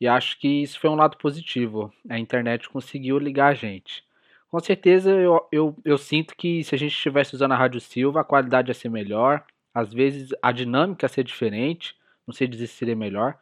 e 0.00 0.06
acho 0.06 0.38
que 0.38 0.62
isso 0.62 0.80
foi 0.80 0.88
um 0.88 0.94
lado 0.94 1.16
positivo. 1.18 1.92
A 2.08 2.18
internet 2.18 2.68
conseguiu 2.68 3.18
ligar 3.18 3.48
a 3.48 3.54
gente. 3.54 4.04
Com 4.50 4.60
certeza 4.60 5.10
eu, 5.10 5.46
eu, 5.52 5.76
eu 5.84 5.98
sinto 5.98 6.34
que 6.34 6.64
se 6.64 6.74
a 6.74 6.78
gente 6.78 6.94
estivesse 6.94 7.34
usando 7.34 7.52
a 7.52 7.56
Rádio 7.56 7.80
Silva, 7.80 8.22
a 8.22 8.24
qualidade 8.24 8.70
ia 8.70 8.74
ser 8.74 8.88
melhor, 8.88 9.44
às 9.74 9.92
vezes 9.92 10.30
a 10.40 10.50
dinâmica 10.52 11.04
ia 11.04 11.08
ser 11.08 11.22
diferente, 11.22 11.94
não 12.26 12.32
sei 12.32 12.46
dizer 12.48 12.66
se 12.66 12.74
seria 12.74 12.96
melhor, 12.96 13.38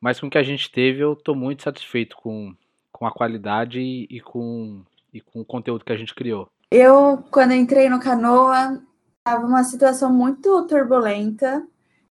mas 0.00 0.20
com 0.20 0.28
o 0.28 0.30
que 0.30 0.38
a 0.38 0.42
gente 0.44 0.70
teve 0.70 1.00
eu 1.00 1.14
estou 1.14 1.34
muito 1.34 1.62
satisfeito 1.62 2.16
com, 2.16 2.54
com 2.92 3.04
a 3.04 3.10
qualidade 3.10 3.80
e, 3.80 4.06
e, 4.08 4.20
com, 4.20 4.84
e 5.12 5.20
com 5.20 5.40
o 5.40 5.44
conteúdo 5.44 5.84
que 5.84 5.92
a 5.92 5.96
gente 5.96 6.14
criou. 6.14 6.48
Eu, 6.70 7.22
quando 7.30 7.52
entrei 7.52 7.88
no 7.88 8.00
Canoa, 8.00 8.82
estava 9.18 9.46
uma 9.46 9.64
situação 9.64 10.12
muito 10.12 10.66
turbulenta 10.66 11.66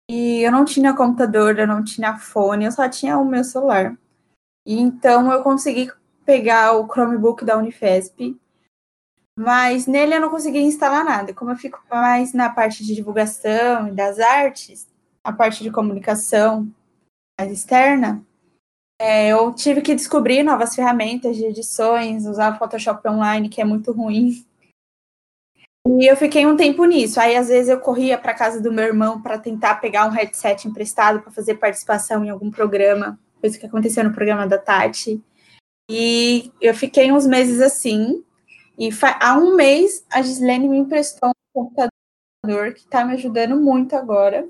e 0.09 0.41
eu 0.41 0.51
não 0.51 0.65
tinha 0.65 0.95
computador, 0.95 1.59
eu 1.59 1.67
não 1.67 1.83
tinha 1.83 2.17
fone, 2.17 2.65
eu 2.65 2.71
só 2.71 2.87
tinha 2.87 3.17
o 3.17 3.25
meu 3.25 3.43
celular. 3.43 3.97
E 4.65 4.79
então 4.79 5.31
eu 5.31 5.43
consegui 5.43 5.91
pegar 6.25 6.73
o 6.73 6.87
Chromebook 6.87 7.45
da 7.45 7.57
Unifesp, 7.57 8.39
mas 9.37 9.85
nele 9.85 10.15
eu 10.15 10.21
não 10.21 10.29
consegui 10.29 10.59
instalar 10.59 11.03
nada. 11.03 11.33
Como 11.33 11.51
eu 11.51 11.55
fico 11.55 11.83
mais 11.89 12.33
na 12.33 12.49
parte 12.49 12.83
de 12.83 12.95
divulgação 12.95 13.87
e 13.87 13.91
das 13.91 14.19
artes, 14.19 14.87
a 15.23 15.31
parte 15.31 15.63
de 15.63 15.71
comunicação 15.71 16.71
mais 17.39 17.51
externa, 17.51 18.25
é, 18.99 19.29
eu 19.29 19.53
tive 19.53 19.81
que 19.81 19.93
descobrir 19.93 20.43
novas 20.43 20.73
ferramentas 20.73 21.35
de 21.35 21.45
edições, 21.45 22.25
usar 22.25 22.57
Photoshop 22.57 23.07
online, 23.07 23.49
que 23.49 23.61
é 23.61 23.65
muito 23.65 23.91
ruim. 23.91 24.45
E 25.87 26.09
eu 26.09 26.15
fiquei 26.15 26.45
um 26.45 26.55
tempo 26.55 26.83
nisso. 26.85 27.19
Aí, 27.19 27.35
às 27.35 27.47
vezes, 27.49 27.69
eu 27.69 27.79
corria 27.79 28.17
para 28.17 28.33
casa 28.33 28.59
do 28.61 28.71
meu 28.71 28.85
irmão 28.85 29.21
para 29.21 29.37
tentar 29.37 29.75
pegar 29.75 30.07
um 30.07 30.11
headset 30.11 30.67
emprestado 30.67 31.21
para 31.21 31.31
fazer 31.31 31.55
participação 31.55 32.25
em 32.25 32.29
algum 32.29 32.49
programa. 32.49 33.19
Isso 33.43 33.59
que 33.59 33.65
aconteceu 33.65 34.03
no 34.03 34.13
programa 34.13 34.47
da 34.47 34.57
Tati. 34.57 35.21
E 35.89 36.51
eu 36.59 36.73
fiquei 36.73 37.11
uns 37.11 37.27
meses 37.27 37.61
assim. 37.61 38.23
E 38.79 38.89
há 39.19 39.37
um 39.37 39.55
mês, 39.55 40.03
a 40.09 40.21
Gislene 40.21 40.67
me 40.67 40.77
emprestou 40.77 41.29
um 41.29 41.63
computador 41.63 42.73
que 42.73 42.81
está 42.81 43.05
me 43.05 43.13
ajudando 43.13 43.59
muito 43.59 43.95
agora. 43.95 44.47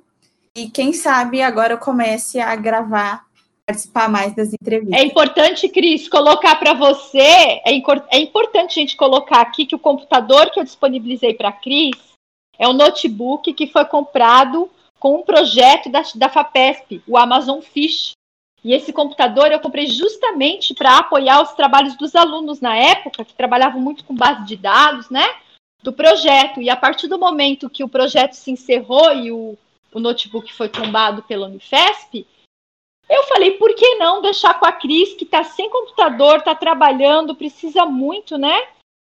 E 0.56 0.70
quem 0.70 0.94
sabe 0.94 1.42
agora 1.42 1.74
eu 1.74 1.78
comece 1.78 2.40
a 2.40 2.56
gravar 2.56 3.25
participar 3.66 4.08
mais 4.08 4.36
das 4.36 4.54
entrevistas. 4.54 5.00
É 5.00 5.04
importante, 5.04 5.68
Cris, 5.68 6.08
colocar 6.08 6.56
para 6.58 6.74
você, 6.74 7.20
é, 7.20 7.72
é, 8.12 8.20
importante 8.20 8.80
a 8.80 8.82
gente 8.82 8.96
colocar 8.96 9.42
aqui 9.42 9.66
que 9.66 9.76
o 9.76 9.80
computador 9.80 10.52
que 10.52 10.60
eu 10.60 10.64
disponibilizei 10.64 11.34
para 11.34 11.50
a 11.50 11.54
Cris 11.54 11.96
é 12.60 12.68
um 12.68 12.74
notebook 12.74 13.52
que 13.54 13.68
foi 13.68 13.84
comprado 13.86 14.70
com 15.00 15.16
um 15.16 15.24
projeto 15.24 15.90
da, 15.90 16.04
da 16.16 16.30
FAPESP, 16.30 17.02
o 17.08 17.18
Amazon 17.18 17.60
Fish. 17.60 18.12
E 18.64 18.74
esse 18.74 18.92
computador 18.92 19.52
eu 19.52 19.60
comprei 19.60 19.88
justamente 19.88 20.74
para 20.74 20.98
apoiar 20.98 21.42
os 21.42 21.52
trabalhos 21.52 21.96
dos 21.98 22.16
alunos 22.16 22.62
na 22.62 22.76
época, 22.76 23.26
que 23.26 23.34
trabalhavam 23.34 23.80
muito 23.80 24.04
com 24.04 24.16
base 24.16 24.46
de 24.46 24.56
dados, 24.56 25.10
né? 25.10 25.26
Do 25.84 25.94
projeto. 25.94 26.62
E 26.62 26.70
a 26.70 26.76
partir 26.76 27.08
do 27.08 27.20
momento 27.20 27.70
que 27.70 27.84
o 27.84 27.90
projeto 27.90 28.34
se 28.34 28.50
encerrou 28.50 29.14
e 29.14 29.32
o, 29.32 29.56
o 29.94 30.00
notebook 30.00 30.52
foi 30.52 30.68
tombado 30.68 31.22
pela 31.24 31.46
Unifesp, 31.46 32.26
eu 33.10 33.24
falei, 33.24 33.52
por 33.52 33.74
que 33.76 33.96
não 33.96 34.22
deixar 34.22 34.60
com 34.60 34.66
a 34.66 34.72
Cris, 34.72 35.14
que 35.14 35.24
está 35.26 35.44
sem 35.44 35.70
computador, 35.70 36.38
está 36.38 36.56
trabalhando, 36.56 37.36
precisa 37.36 37.86
muito, 37.86 38.38
né? 38.38 38.60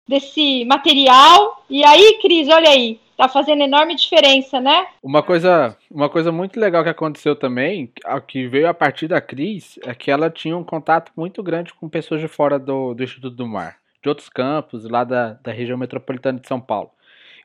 Desse 0.09 0.65
material. 0.65 1.65
E 1.69 1.85
aí, 1.85 2.19
Cris, 2.21 2.49
olha 2.49 2.71
aí, 2.71 2.99
tá 3.17 3.29
fazendo 3.29 3.63
enorme 3.63 3.95
diferença, 3.95 4.59
né? 4.59 4.87
Uma 5.03 5.23
coisa, 5.23 5.77
uma 5.91 6.09
coisa 6.09 6.33
muito 6.33 6.59
legal 6.59 6.83
que 6.83 6.89
aconteceu 6.89 7.37
também, 7.37 7.93
que 8.27 8.49
veio 8.49 8.69
a 8.69 8.75
partir 8.75 9.07
da 9.07 9.21
Cris, 9.21 9.79
é 9.85 9.95
que 9.95 10.11
ela 10.11 10.31
tinha 10.31 10.57
um 10.57 10.65
contato 10.65 11.13
muito 11.15 11.43
grande 11.43 11.75
com 11.75 11.89
pessoas 11.89 12.21
de 12.21 12.29
fora 12.29 12.59
do, 12.59 12.95
do 12.95 13.05
Instituto 13.05 13.37
do 13.37 13.47
Mar, 13.47 13.77
de 14.03 14.09
outros 14.09 14.31
campos, 14.31 14.89
lá 14.89 15.05
da, 15.05 15.35
da 15.35 15.53
região 15.53 15.77
metropolitana 15.77 16.41
de 16.41 16.49
São 16.49 16.61
Paulo. 16.61 16.91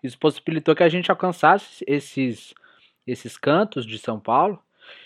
Isso 0.01 0.17
possibilitou 0.17 0.75
que 0.75 0.83
a 0.83 0.89
gente 0.89 1.11
alcançasse 1.11 1.83
esses, 1.85 2.53
esses 3.05 3.37
cantos 3.37 3.85
de 3.85 3.99
São 3.99 4.19
Paulo 4.19 4.59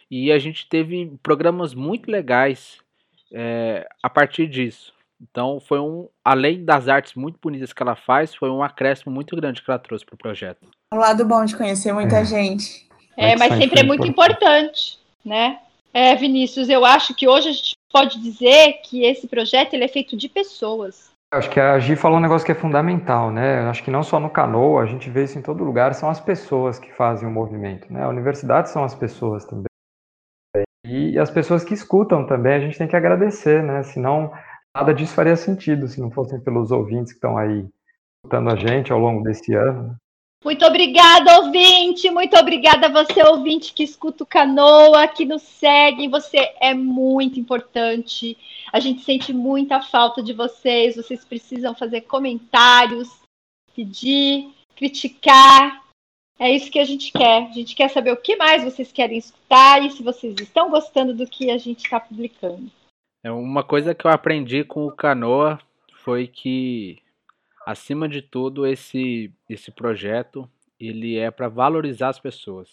e 0.09 0.31
a 0.31 0.39
gente 0.39 0.67
teve 0.67 1.17
programas 1.21 1.73
muito 1.73 2.09
legais 2.09 2.77
é, 3.31 3.87
a 4.01 4.09
partir 4.09 4.47
disso. 4.47 4.93
Então 5.21 5.59
foi 5.59 5.79
um, 5.79 6.07
além 6.23 6.63
das 6.63 6.87
artes 6.87 7.13
muito 7.13 7.37
bonitas 7.41 7.73
que 7.73 7.83
ela 7.83 7.95
faz, 7.95 8.33
foi 8.33 8.49
um 8.49 8.63
acréscimo 8.63 9.13
muito 9.13 9.35
grande 9.35 9.61
que 9.61 9.69
ela 9.69 9.79
trouxe 9.79 10.05
para 10.05 10.15
o 10.15 10.17
projeto. 10.17 10.67
O 10.93 10.97
lado 10.97 11.25
bom 11.25 11.43
de 11.43 11.55
conhecer 11.55 11.91
muita 11.93 12.17
é. 12.17 12.25
gente. 12.25 12.87
É, 13.17 13.35
mas 13.35 13.53
sempre 13.55 13.81
é 13.81 13.83
muito 13.83 14.07
importante, 14.07 14.97
né? 15.25 15.59
É, 15.93 16.15
Vinícius, 16.15 16.69
eu 16.69 16.85
acho 16.85 17.13
que 17.13 17.27
hoje 17.27 17.49
a 17.49 17.51
gente 17.51 17.73
pode 17.91 18.21
dizer 18.21 18.79
que 18.83 19.03
esse 19.03 19.27
projeto 19.27 19.73
ele 19.73 19.83
é 19.83 19.89
feito 19.89 20.15
de 20.15 20.29
pessoas. 20.29 21.09
Acho 21.31 21.49
que 21.49 21.59
a 21.59 21.77
Gi 21.79 21.95
falou 21.95 22.17
um 22.17 22.21
negócio 22.21 22.45
que 22.45 22.51
é 22.51 22.55
fundamental, 22.55 23.29
né? 23.29 23.67
Acho 23.69 23.83
que 23.83 23.91
não 23.91 24.01
só 24.01 24.19
no 24.19 24.29
canoa, 24.29 24.81
a 24.81 24.85
gente 24.85 25.09
vê 25.09 25.25
isso 25.25 25.37
em 25.37 25.41
todo 25.41 25.63
lugar, 25.63 25.93
são 25.93 26.09
as 26.09 26.19
pessoas 26.19 26.79
que 26.79 26.91
fazem 26.93 27.27
o 27.27 27.31
movimento, 27.31 27.91
né? 27.91 28.03
A 28.03 28.07
universidade 28.07 28.69
são 28.69 28.83
as 28.83 28.95
pessoas 28.95 29.45
também. 29.45 29.68
E 30.85 31.17
as 31.19 31.29
pessoas 31.29 31.63
que 31.63 31.73
escutam 31.73 32.25
também, 32.25 32.53
a 32.53 32.59
gente 32.59 32.77
tem 32.77 32.87
que 32.87 32.95
agradecer, 32.95 33.63
né? 33.63 33.83
Senão 33.83 34.31
nada 34.75 34.93
disso 34.93 35.13
faria 35.13 35.35
sentido 35.35 35.87
se 35.87 35.99
não 35.99 36.09
fossem 36.09 36.39
pelos 36.39 36.71
ouvintes 36.71 37.11
que 37.11 37.17
estão 37.17 37.37
aí 37.37 37.65
escutando 38.17 38.49
a 38.49 38.55
gente 38.55 38.91
ao 38.91 38.99
longo 38.99 39.23
desse 39.23 39.53
ano. 39.53 39.95
Muito 40.43 40.65
obrigada, 40.65 41.39
ouvinte. 41.41 42.09
Muito 42.09 42.37
obrigada 42.37 42.87
a 42.87 43.03
você, 43.03 43.21
ouvinte, 43.23 43.73
que 43.73 43.83
escuta 43.83 44.23
o 44.23 44.27
Canoa, 44.27 45.05
que 45.07 45.25
nos 45.25 45.41
segue. 45.41 46.07
Você 46.07 46.37
é 46.61 46.73
muito 46.73 47.39
importante. 47.39 48.37
A 48.71 48.79
gente 48.79 49.03
sente 49.03 49.33
muita 49.33 49.81
falta 49.81 50.23
de 50.23 50.31
vocês. 50.31 50.95
Vocês 50.95 51.25
precisam 51.25 51.75
fazer 51.75 52.01
comentários, 52.01 53.09
pedir, 53.75 54.53
criticar. 54.77 55.81
É 56.39 56.49
isso 56.49 56.71
que 56.71 56.79
a 56.79 56.85
gente 56.85 57.11
quer. 57.11 57.47
A 57.49 57.51
gente 57.51 57.75
quer 57.75 57.89
saber 57.89 58.13
o 58.13 58.17
que 58.17 58.37
mais 58.37 58.63
vocês 58.63 58.93
querem 58.93 59.17
escutar 59.17 59.83
e 59.83 59.91
se 59.91 60.01
vocês 60.01 60.33
estão 60.39 60.69
gostando 60.69 61.13
do 61.13 61.27
que 61.27 61.51
a 61.51 61.57
gente 61.57 61.83
está 61.83 61.99
publicando. 61.99 62.71
É 63.21 63.29
uma 63.29 63.61
coisa 63.61 63.93
que 63.93 64.07
eu 64.07 64.11
aprendi 64.11 64.63
com 64.63 64.85
o 64.85 64.91
Canoa 64.91 65.59
foi 66.01 66.25
que 66.27 66.97
acima 67.65 68.07
de 68.07 68.21
tudo 68.21 68.65
esse 68.65 69.33
esse 69.49 69.69
projeto 69.69 70.49
ele 70.79 71.17
é 71.17 71.29
para 71.29 71.49
valorizar 71.49 72.07
as 72.07 72.19
pessoas, 72.19 72.69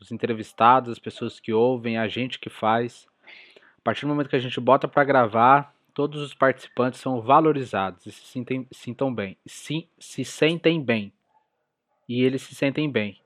os 0.00 0.10
entrevistados, 0.10 0.90
as 0.90 0.98
pessoas 0.98 1.38
que 1.38 1.52
ouvem, 1.52 1.98
a 1.98 2.08
gente 2.08 2.38
que 2.38 2.48
faz. 2.48 3.06
A 3.78 3.82
partir 3.84 4.06
do 4.06 4.08
momento 4.08 4.30
que 4.30 4.36
a 4.36 4.40
gente 4.40 4.58
bota 4.58 4.88
para 4.88 5.04
gravar, 5.04 5.74
todos 5.92 6.22
os 6.22 6.32
participantes 6.32 6.98
são 6.98 7.20
valorizados 7.20 8.06
e 8.06 8.12
se 8.12 8.24
sentem, 8.24 8.66
sintam 8.72 9.14
bem, 9.14 9.36
se, 9.46 9.86
se 9.98 10.24
sentem 10.24 10.82
bem 10.82 11.12
e 12.10 12.24
eles 12.24 12.42
se 12.42 12.56
sentem 12.56 12.90
bem. 12.90 13.20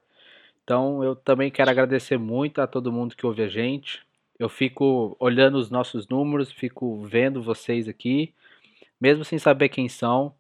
Então 0.63 1.03
eu 1.03 1.17
também 1.17 1.51
quero 1.51 1.71
agradecer 1.71 2.19
muito 2.19 2.61
a 2.61 2.67
todo 2.67 2.93
mundo 2.93 3.17
que 3.17 3.25
ouve 3.25 3.43
a 3.43 3.49
gente. 3.49 4.03
Eu 4.39 4.51
fico 4.51 5.17
olhando 5.19 5.57
os 5.57 5.71
nossos 5.71 6.07
números, 6.07 6.53
fico 6.53 7.03
vendo 7.03 7.43
vocês 7.43 7.89
aqui, 7.89 8.35
mesmo 9.01 9.25
sem 9.25 9.39
saber 9.39 9.71
quem 9.71 9.89
são. 9.89 10.35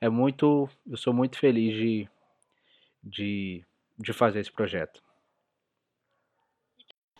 É 0.00 0.08
muito, 0.08 0.68
eu 0.84 0.96
sou 0.96 1.12
muito 1.12 1.38
feliz 1.38 1.74
de, 1.74 2.08
de, 3.04 3.64
de 3.96 4.12
fazer 4.12 4.40
esse 4.40 4.50
projeto. 4.50 5.00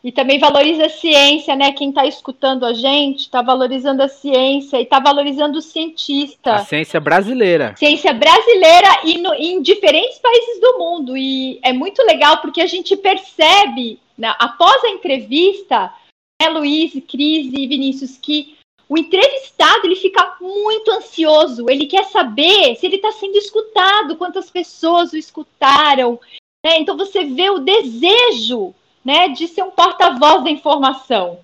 E 0.07 0.13
também 0.13 0.39
valoriza 0.39 0.87
a 0.87 0.89
ciência, 0.89 1.57
né? 1.57 1.73
Quem 1.73 1.89
está 1.89 2.07
escutando 2.07 2.65
a 2.65 2.73
gente 2.73 3.23
está 3.23 3.43
valorizando 3.43 4.05
a 4.05 4.09
ciência 4.09 4.79
e 4.79 4.85
está 4.85 5.01
valorizando 5.01 5.59
o 5.59 5.61
cientista. 5.61 6.53
A 6.53 6.59
ciência 6.65 7.01
brasileira. 7.01 7.75
Ciência 7.77 8.15
brasileira 8.15 9.01
e 9.03 9.19
no, 9.19 9.35
em 9.35 9.61
diferentes 9.61 10.21
países 10.21 10.61
do 10.61 10.79
mundo. 10.79 11.17
E 11.17 11.59
é 11.61 11.73
muito 11.73 12.05
legal 12.05 12.37
porque 12.41 12.61
a 12.61 12.67
gente 12.67 12.97
percebe, 12.97 13.99
né, 14.17 14.33
após 14.39 14.85
a 14.85 14.91
entrevista, 14.91 15.93
né, 16.41 16.51
Luiz, 16.51 16.93
Cris 17.09 17.53
e 17.53 17.67
Vinícius, 17.67 18.17
que 18.17 18.55
o 18.89 18.97
entrevistado 18.97 19.87
ele 19.87 19.97
fica 19.97 20.37
muito 20.41 20.89
ansioso. 20.93 21.69
Ele 21.69 21.85
quer 21.85 22.05
saber 22.05 22.77
se 22.77 22.87
ele 22.87 22.95
está 22.95 23.11
sendo 23.11 23.39
escutado, 23.39 24.15
quantas 24.15 24.53
pessoas 24.53 25.13
o 25.13 25.17
escutaram. 25.17 26.21
Né? 26.65 26.79
Então 26.79 26.97
você 26.97 27.25
vê 27.25 27.51
o 27.51 27.59
desejo 27.59 28.73
né, 29.07 29.29
de 29.29 29.47
ser 29.47 29.63
um 29.63 29.71
porta-voz 29.71 30.43
da 30.43 30.51
informação. 30.51 31.39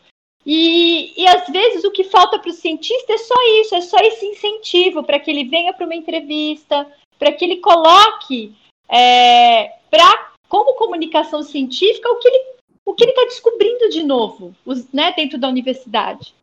E, 0.44 1.14
e 1.16 1.24
às 1.28 1.46
vezes 1.46 1.84
o 1.84 1.92
que 1.92 2.02
falta 2.02 2.40
para 2.40 2.50
o 2.50 2.52
cientista 2.52 3.12
é 3.12 3.18
só 3.18 3.34
isso, 3.60 3.74
é 3.76 3.80
só 3.80 3.96
esse 3.98 4.26
incentivo 4.26 5.04
para 5.04 5.20
que 5.20 5.30
ele 5.30 5.44
venha 5.44 5.72
para 5.72 5.86
uma 5.86 5.94
entrevista, 5.94 6.84
para 7.16 7.30
que 7.30 7.44
ele 7.44 7.58
coloque 7.58 8.52
é, 8.88 9.74
para 9.88 10.32
como 10.48 10.74
comunicação 10.74 11.44
científica 11.44 12.10
o 12.10 12.18
que 12.18 12.26
ele 12.26 12.52
o 12.84 12.94
que 12.94 13.04
ele 13.04 13.12
está 13.12 13.22
descobrindo 13.22 13.88
de 13.90 14.02
novo, 14.02 14.52
os, 14.66 14.92
né, 14.92 15.12
dentro 15.12 15.38
da 15.38 15.48
universidade. 15.48 16.34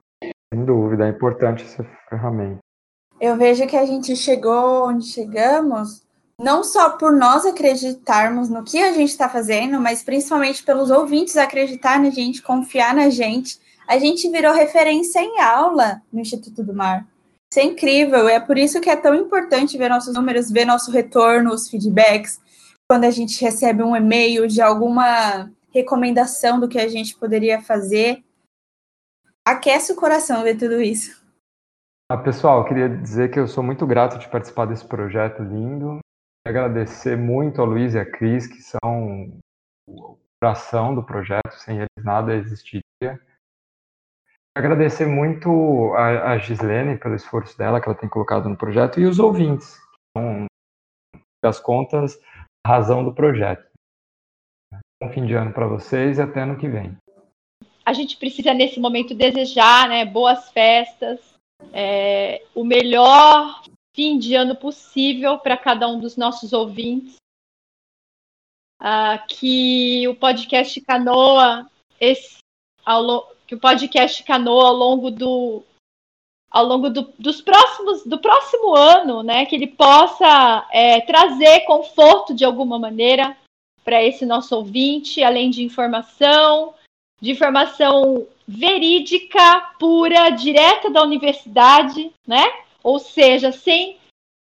Sem 0.53 0.63
dúvida, 0.65 1.05
é 1.05 1.09
importante 1.09 1.63
essa 1.63 1.83
ferramenta. 2.09 2.59
Eu 3.19 3.35
vejo 3.35 3.67
que 3.67 3.75
a 3.75 3.85
gente 3.85 4.15
chegou 4.15 4.87
onde 4.87 5.05
chegamos 5.05 6.01
não 6.39 6.63
só 6.63 6.91
por 6.91 7.11
nós 7.11 7.45
acreditarmos 7.45 8.49
no 8.49 8.63
que 8.63 8.81
a 8.81 8.93
gente 8.93 9.09
está 9.09 9.27
fazendo, 9.27 9.77
mas 9.79 10.01
principalmente 10.01 10.63
pelos 10.63 10.89
ouvintes 10.89 11.35
acreditar 11.35 11.99
na 11.99 12.09
gente, 12.09 12.41
confiar 12.41 12.95
na 12.95 13.09
gente. 13.09 13.59
A 13.85 13.99
gente 13.99 14.29
virou 14.29 14.53
referência 14.53 15.19
em 15.19 15.41
aula 15.41 16.01
no 16.11 16.21
Instituto 16.21 16.63
do 16.63 16.73
Mar. 16.73 17.05
Isso 17.51 17.59
é 17.59 17.63
incrível, 17.63 18.29
é 18.29 18.39
por 18.39 18.57
isso 18.57 18.79
que 18.79 18.89
é 18.89 18.95
tão 18.95 19.13
importante 19.13 19.77
ver 19.77 19.89
nossos 19.89 20.13
números, 20.13 20.49
ver 20.49 20.63
nosso 20.63 20.91
retorno, 20.91 21.51
os 21.51 21.67
feedbacks, 21.67 22.39
quando 22.89 23.03
a 23.03 23.11
gente 23.11 23.43
recebe 23.43 23.83
um 23.83 23.95
e-mail 23.95 24.47
de 24.47 24.61
alguma 24.61 25.51
recomendação 25.73 26.59
do 26.59 26.69
que 26.69 26.79
a 26.79 26.87
gente 26.87 27.17
poderia 27.17 27.61
fazer. 27.61 28.23
Aquece 29.45 29.91
o 29.91 29.95
coração 29.95 30.43
ver 30.43 30.55
tudo 30.55 30.79
isso. 30.79 31.19
Ah, 32.11 32.17
pessoal, 32.17 32.63
queria 32.65 32.87
dizer 32.87 33.29
que 33.29 33.39
eu 33.39 33.47
sou 33.47 33.63
muito 33.63 33.85
grato 33.85 34.17
de 34.17 34.27
participar 34.29 34.65
desse 34.65 34.85
projeto 34.85 35.43
lindo 35.43 35.99
agradecer 36.47 37.17
muito 37.17 37.61
a 37.61 37.65
Luiz 37.65 37.93
e 37.93 37.99
a 37.99 38.09
Cris, 38.09 38.47
que 38.47 38.61
são 38.61 39.39
o 39.87 40.17
coração 40.41 40.95
do 40.95 41.03
projeto, 41.03 41.51
sem 41.51 41.77
eles 41.77 42.03
nada 42.03 42.33
existiria. 42.33 42.83
Agradecer 44.57 45.05
muito 45.05 45.93
a, 45.93 46.31
a 46.31 46.37
Gislene 46.37 46.97
pelo 46.97 47.15
esforço 47.15 47.57
dela, 47.57 47.79
que 47.79 47.87
ela 47.87 47.97
tem 47.97 48.09
colocado 48.09 48.49
no 48.49 48.57
projeto, 48.57 48.99
e 48.99 49.05
os 49.05 49.19
ouvintes, 49.19 49.75
que 49.75 50.17
são, 50.17 50.45
das 51.43 51.59
contas, 51.59 52.19
a 52.65 52.69
razão 52.69 53.03
do 53.03 53.13
projeto. 53.13 53.69
Bom 55.01 55.09
fim 55.11 55.25
de 55.25 55.33
ano 55.33 55.53
para 55.53 55.67
vocês 55.67 56.17
e 56.17 56.21
até 56.21 56.41
ano 56.41 56.57
que 56.57 56.67
vem. 56.67 56.97
A 57.85 57.93
gente 57.93 58.17
precisa, 58.17 58.53
nesse 58.53 58.79
momento, 58.79 59.15
desejar 59.15 59.87
né, 59.87 60.05
boas 60.05 60.51
festas, 60.51 61.19
é, 61.73 62.43
o 62.53 62.63
melhor 62.63 63.63
fim 63.99 64.17
de 64.17 64.33
ano 64.33 64.55
possível 64.55 65.37
para 65.39 65.57
cada 65.57 65.85
um 65.85 65.99
dos 65.99 66.15
nossos 66.15 66.53
ouvintes. 66.53 67.17
Uh, 68.81 69.19
que 69.27 70.07
o 70.07 70.15
podcast 70.15 70.79
Canoa, 70.79 71.69
esse, 71.99 72.37
ao, 72.85 73.29
que 73.45 73.55
o 73.55 73.59
podcast 73.59 74.23
Canoa 74.23 74.69
ao 74.69 74.73
longo 74.73 75.11
do 75.11 75.63
ao 76.49 76.65
longo 76.65 76.89
do, 76.89 77.13
dos 77.19 77.41
próximos 77.41 78.05
do 78.05 78.17
próximo 78.17 78.73
ano, 78.73 79.21
né, 79.21 79.45
que 79.45 79.53
ele 79.53 79.67
possa 79.67 80.65
é, 80.71 81.01
trazer 81.01 81.65
conforto 81.65 82.33
de 82.33 82.45
alguma 82.45 82.79
maneira 82.79 83.35
para 83.83 84.01
esse 84.01 84.25
nosso 84.25 84.55
ouvinte, 84.55 85.21
além 85.21 85.49
de 85.49 85.61
informação, 85.61 86.73
de 87.21 87.31
informação 87.31 88.25
verídica, 88.47 89.73
pura, 89.77 90.29
direta 90.29 90.89
da 90.89 91.03
universidade, 91.03 92.13
né? 92.25 92.45
Ou 92.89 92.97
seja, 92.97 93.51
sem 93.51 93.97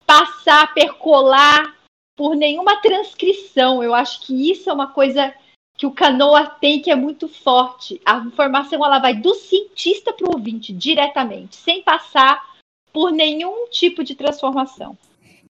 passar, 0.06 0.72
percolar 0.72 1.76
por 2.16 2.34
nenhuma 2.34 2.80
transcrição. 2.80 3.82
Eu 3.82 3.94
acho 3.94 4.22
que 4.26 4.50
isso 4.50 4.70
é 4.70 4.72
uma 4.72 4.86
coisa 4.86 5.34
que 5.76 5.86
o 5.86 5.90
Canoa 5.90 6.46
tem 6.46 6.80
que 6.80 6.90
é 6.90 6.96
muito 6.96 7.28
forte. 7.28 8.00
A 8.06 8.16
informação 8.20 8.82
ela 8.82 8.98
vai 8.98 9.14
do 9.14 9.34
cientista 9.34 10.14
para 10.14 10.26
o 10.26 10.32
ouvinte 10.34 10.72
diretamente, 10.72 11.56
sem 11.56 11.82
passar 11.82 12.42
por 12.90 13.12
nenhum 13.12 13.68
tipo 13.70 14.02
de 14.02 14.14
transformação. 14.14 14.96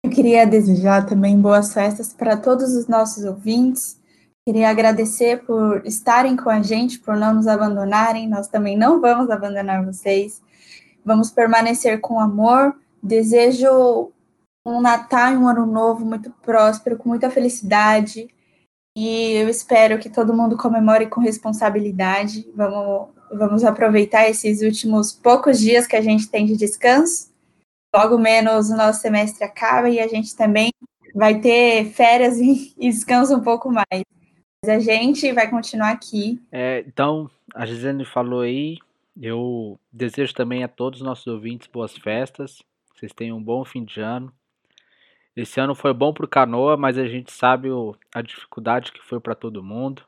Eu 0.03 0.09
queria 0.09 0.47
desejar 0.47 1.05
também 1.05 1.39
boas 1.39 1.75
festas 1.75 2.11
para 2.11 2.35
todos 2.35 2.73
os 2.73 2.87
nossos 2.87 3.25
ouvintes. 3.25 4.01
Queria 4.43 4.69
agradecer 4.69 5.45
por 5.45 5.85
estarem 5.85 6.35
com 6.35 6.49
a 6.49 6.63
gente, 6.63 6.97
por 6.97 7.15
não 7.15 7.35
nos 7.35 7.45
abandonarem. 7.45 8.27
Nós 8.27 8.47
também 8.47 8.75
não 8.75 8.99
vamos 8.99 9.29
abandonar 9.29 9.85
vocês. 9.85 10.41
Vamos 11.05 11.29
permanecer 11.29 12.01
com 12.01 12.19
amor. 12.19 12.75
Desejo 13.01 14.11
um 14.65 14.81
Natal 14.81 15.33
e 15.33 15.37
um 15.37 15.47
Ano 15.47 15.65
Novo 15.65 16.05
muito 16.05 16.29
próspero, 16.41 16.97
com 16.97 17.07
muita 17.07 17.29
felicidade. 17.29 18.29
E 18.95 19.33
eu 19.33 19.47
espero 19.47 19.99
que 19.99 20.09
todo 20.09 20.33
mundo 20.33 20.57
comemore 20.57 21.07
com 21.07 21.21
responsabilidade. 21.21 22.45
Vamos, 22.55 23.09
vamos 23.31 23.63
aproveitar 23.63 24.29
esses 24.29 24.61
últimos 24.61 25.13
poucos 25.13 25.59
dias 25.59 25.87
que 25.87 25.95
a 25.95 26.01
gente 26.01 26.29
tem 26.29 26.45
de 26.45 26.57
descanso. 26.57 27.31
Logo 27.95 28.17
menos 28.17 28.69
o 28.69 28.75
nosso 28.75 28.99
semestre 28.99 29.43
acaba 29.43 29.89
e 29.89 29.99
a 29.99 30.07
gente 30.07 30.35
também 30.35 30.71
vai 31.15 31.39
ter 31.39 31.85
férias 31.91 32.37
e, 32.41 32.73
descanso 32.77 33.35
um 33.35 33.41
pouco 33.41 33.71
mais. 33.71 34.03
Mas 34.63 34.69
a 34.69 34.79
gente 34.79 35.31
vai 35.31 35.49
continuar 35.49 35.91
aqui. 35.91 36.41
É, 36.51 36.83
então, 36.85 37.29
a 37.53 37.65
Gisele 37.65 38.03
falou 38.03 38.41
aí, 38.41 38.77
eu 39.21 39.79
desejo 39.91 40.33
também 40.33 40.63
a 40.63 40.67
todos 40.67 40.99
os 40.99 41.05
nossos 41.05 41.27
ouvintes 41.27 41.67
boas 41.67 41.95
festas, 41.97 42.59
vocês 42.97 43.13
tenham 43.13 43.37
um 43.37 43.43
bom 43.43 43.63
fim 43.63 43.85
de 43.85 44.01
ano. 44.01 44.33
Esse 45.35 45.59
ano 45.59 45.75
foi 45.75 45.93
bom 45.93 46.11
para 46.11 46.25
o 46.25 46.27
Canoa, 46.27 46.75
mas 46.75 46.97
a 46.97 47.05
gente 47.05 47.31
sabe 47.31 47.69
o, 47.69 47.95
a 48.11 48.23
dificuldade 48.23 48.91
que 48.91 49.03
foi 49.03 49.19
para 49.19 49.35
todo 49.35 49.63
mundo. 49.63 50.03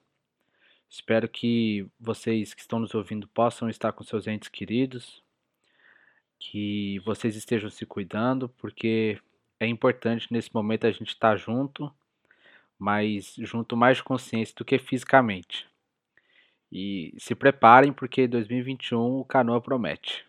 Espero 0.89 1.29
que 1.29 1.85
vocês 1.99 2.55
que 2.55 2.61
estão 2.61 2.79
nos 2.79 2.95
ouvindo 2.95 3.27
possam 3.27 3.69
estar 3.69 3.91
com 3.91 4.03
seus 4.03 4.25
entes 4.25 4.49
queridos. 4.49 5.23
que 6.39 6.99
vocês 7.05 7.35
estejam 7.35 7.69
se 7.69 7.85
cuidando, 7.85 8.49
porque 8.49 9.19
é 9.59 9.67
importante 9.67 10.27
nesse 10.31 10.51
momento 10.53 10.87
a 10.87 10.91
gente 10.91 11.09
estar 11.09 11.31
tá 11.31 11.35
junto, 11.35 11.93
mas 12.77 13.35
junto 13.39 13.77
mais 13.77 13.97
de 13.97 14.03
consciência 14.03 14.55
do 14.55 14.65
que 14.65 14.79
fisicamente. 14.79 15.67
E 16.71 17.13
se 17.19 17.35
preparem, 17.35 17.91
porque 17.93 18.27
2021 18.27 19.19
o 19.19 19.25
Canoa 19.25 19.61
promete. 19.61 20.28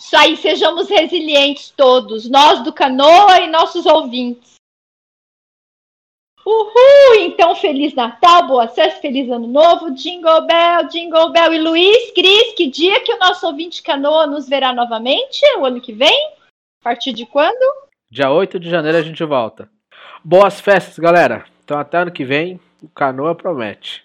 Isso 0.00 0.16
aí, 0.16 0.34
sejamos 0.34 0.88
resilientes 0.88 1.74
todos, 1.76 2.26
nós 2.26 2.64
do 2.64 2.72
Canoa 2.72 3.38
e 3.40 3.50
nossos 3.50 3.84
ouvintes. 3.84 4.54
Uhul! 6.44 7.16
Então, 7.20 7.54
Feliz 7.54 7.92
Natal, 7.92 8.46
boa 8.46 8.66
festa, 8.66 8.98
Feliz 8.98 9.30
Ano 9.30 9.46
Novo, 9.46 9.90
Jingle 9.90 10.46
Bell, 10.46 10.88
Jingle 10.88 11.30
Bell. 11.32 11.52
E 11.52 11.58
Luiz, 11.58 12.12
Cris, 12.12 12.54
que 12.54 12.66
dia 12.68 13.04
que 13.04 13.12
o 13.12 13.18
nosso 13.18 13.46
ouvinte 13.46 13.82
Canoa 13.82 14.26
nos 14.26 14.48
verá 14.48 14.72
novamente? 14.72 15.44
O 15.58 15.66
ano 15.66 15.82
que 15.82 15.92
vem? 15.92 16.28
A 16.80 16.84
partir 16.84 17.12
de 17.12 17.26
quando? 17.26 17.90
Dia 18.10 18.30
8 18.30 18.58
de 18.58 18.70
janeiro 18.70 18.96
a 18.96 19.02
gente 19.02 19.22
volta. 19.22 19.70
Boas 20.24 20.62
festas, 20.62 20.98
galera. 20.98 21.44
Então, 21.62 21.78
até 21.78 21.98
ano 21.98 22.10
que 22.10 22.24
vem, 22.24 22.58
o 22.82 22.88
Canoa 22.88 23.34
promete. 23.34 24.02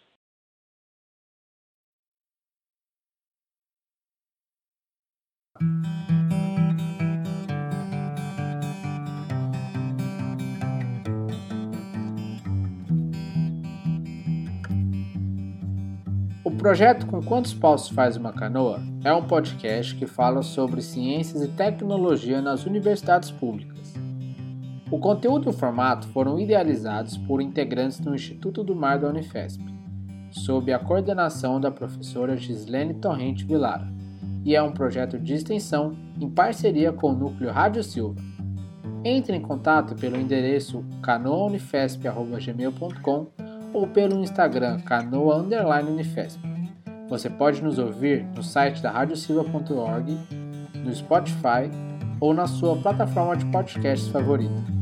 O 5.58 5.62
projeto 16.52 17.06
Com 17.06 17.24
Quantos 17.24 17.54
Paus 17.54 17.88
Faz 17.88 18.18
Uma 18.18 18.34
Canoa 18.34 18.82
é 19.02 19.14
um 19.14 19.26
podcast 19.26 19.96
que 19.96 20.06
fala 20.06 20.44
sobre 20.44 20.82
ciências 20.82 21.42
e 21.42 21.48
tecnologia 21.48 22.42
nas 22.42 22.66
universidades 22.66 23.32
públicas. 23.32 23.94
O 24.92 25.00
conteúdo 25.00 25.46
e 25.46 25.50
o 25.52 25.54
formato 25.54 26.06
foram 26.10 26.38
idealizados 26.38 27.18
por 27.18 27.42
integrantes 27.42 28.02
do 28.02 28.14
Instituto 28.14 28.62
do 28.62 28.76
Mar 28.76 29.00
da 29.00 29.08
Unifesp, 29.08 29.64
sob 30.32 30.74
a 30.74 30.80
coordenação 30.80 31.62
da 31.62 31.72
professora 31.72 32.36
Gislene 32.36 32.96
Torrente 32.96 33.46
Vilara 33.46 33.95
e 34.46 34.56
é 34.56 34.62
um 34.62 34.72
projeto 34.72 35.20
de 35.20 35.34
extensão 35.34 35.98
em 36.22 36.30
parceria 36.30 36.94
com 36.94 37.10
o 37.10 37.16
Núcleo 37.16 37.52
Rádio 37.52 37.84
Silva. 37.84 38.22
Entre 39.04 39.36
em 39.36 39.42
contato 39.42 39.96
pelo 39.96 40.16
endereço 40.18 40.86
canoaunifesp.gmail.com 41.02 43.28
ou 43.74 43.88
pelo 43.88 44.22
Instagram 44.22 44.80
canoa_unifesp. 44.82 46.40
Você 47.10 47.28
pode 47.30 47.64
nos 47.64 47.80
ouvir 47.80 48.26
no 48.36 48.44
site 48.44 48.82
da 48.82 48.92
radiosilva.org, 48.92 50.18
no 50.76 50.94
Spotify 50.94 51.72
ou 52.20 52.34
na 52.34 52.48
sua 52.48 52.76
plataforma 52.78 53.36
de 53.36 53.46
podcasts 53.48 54.08
favorita. 54.10 54.75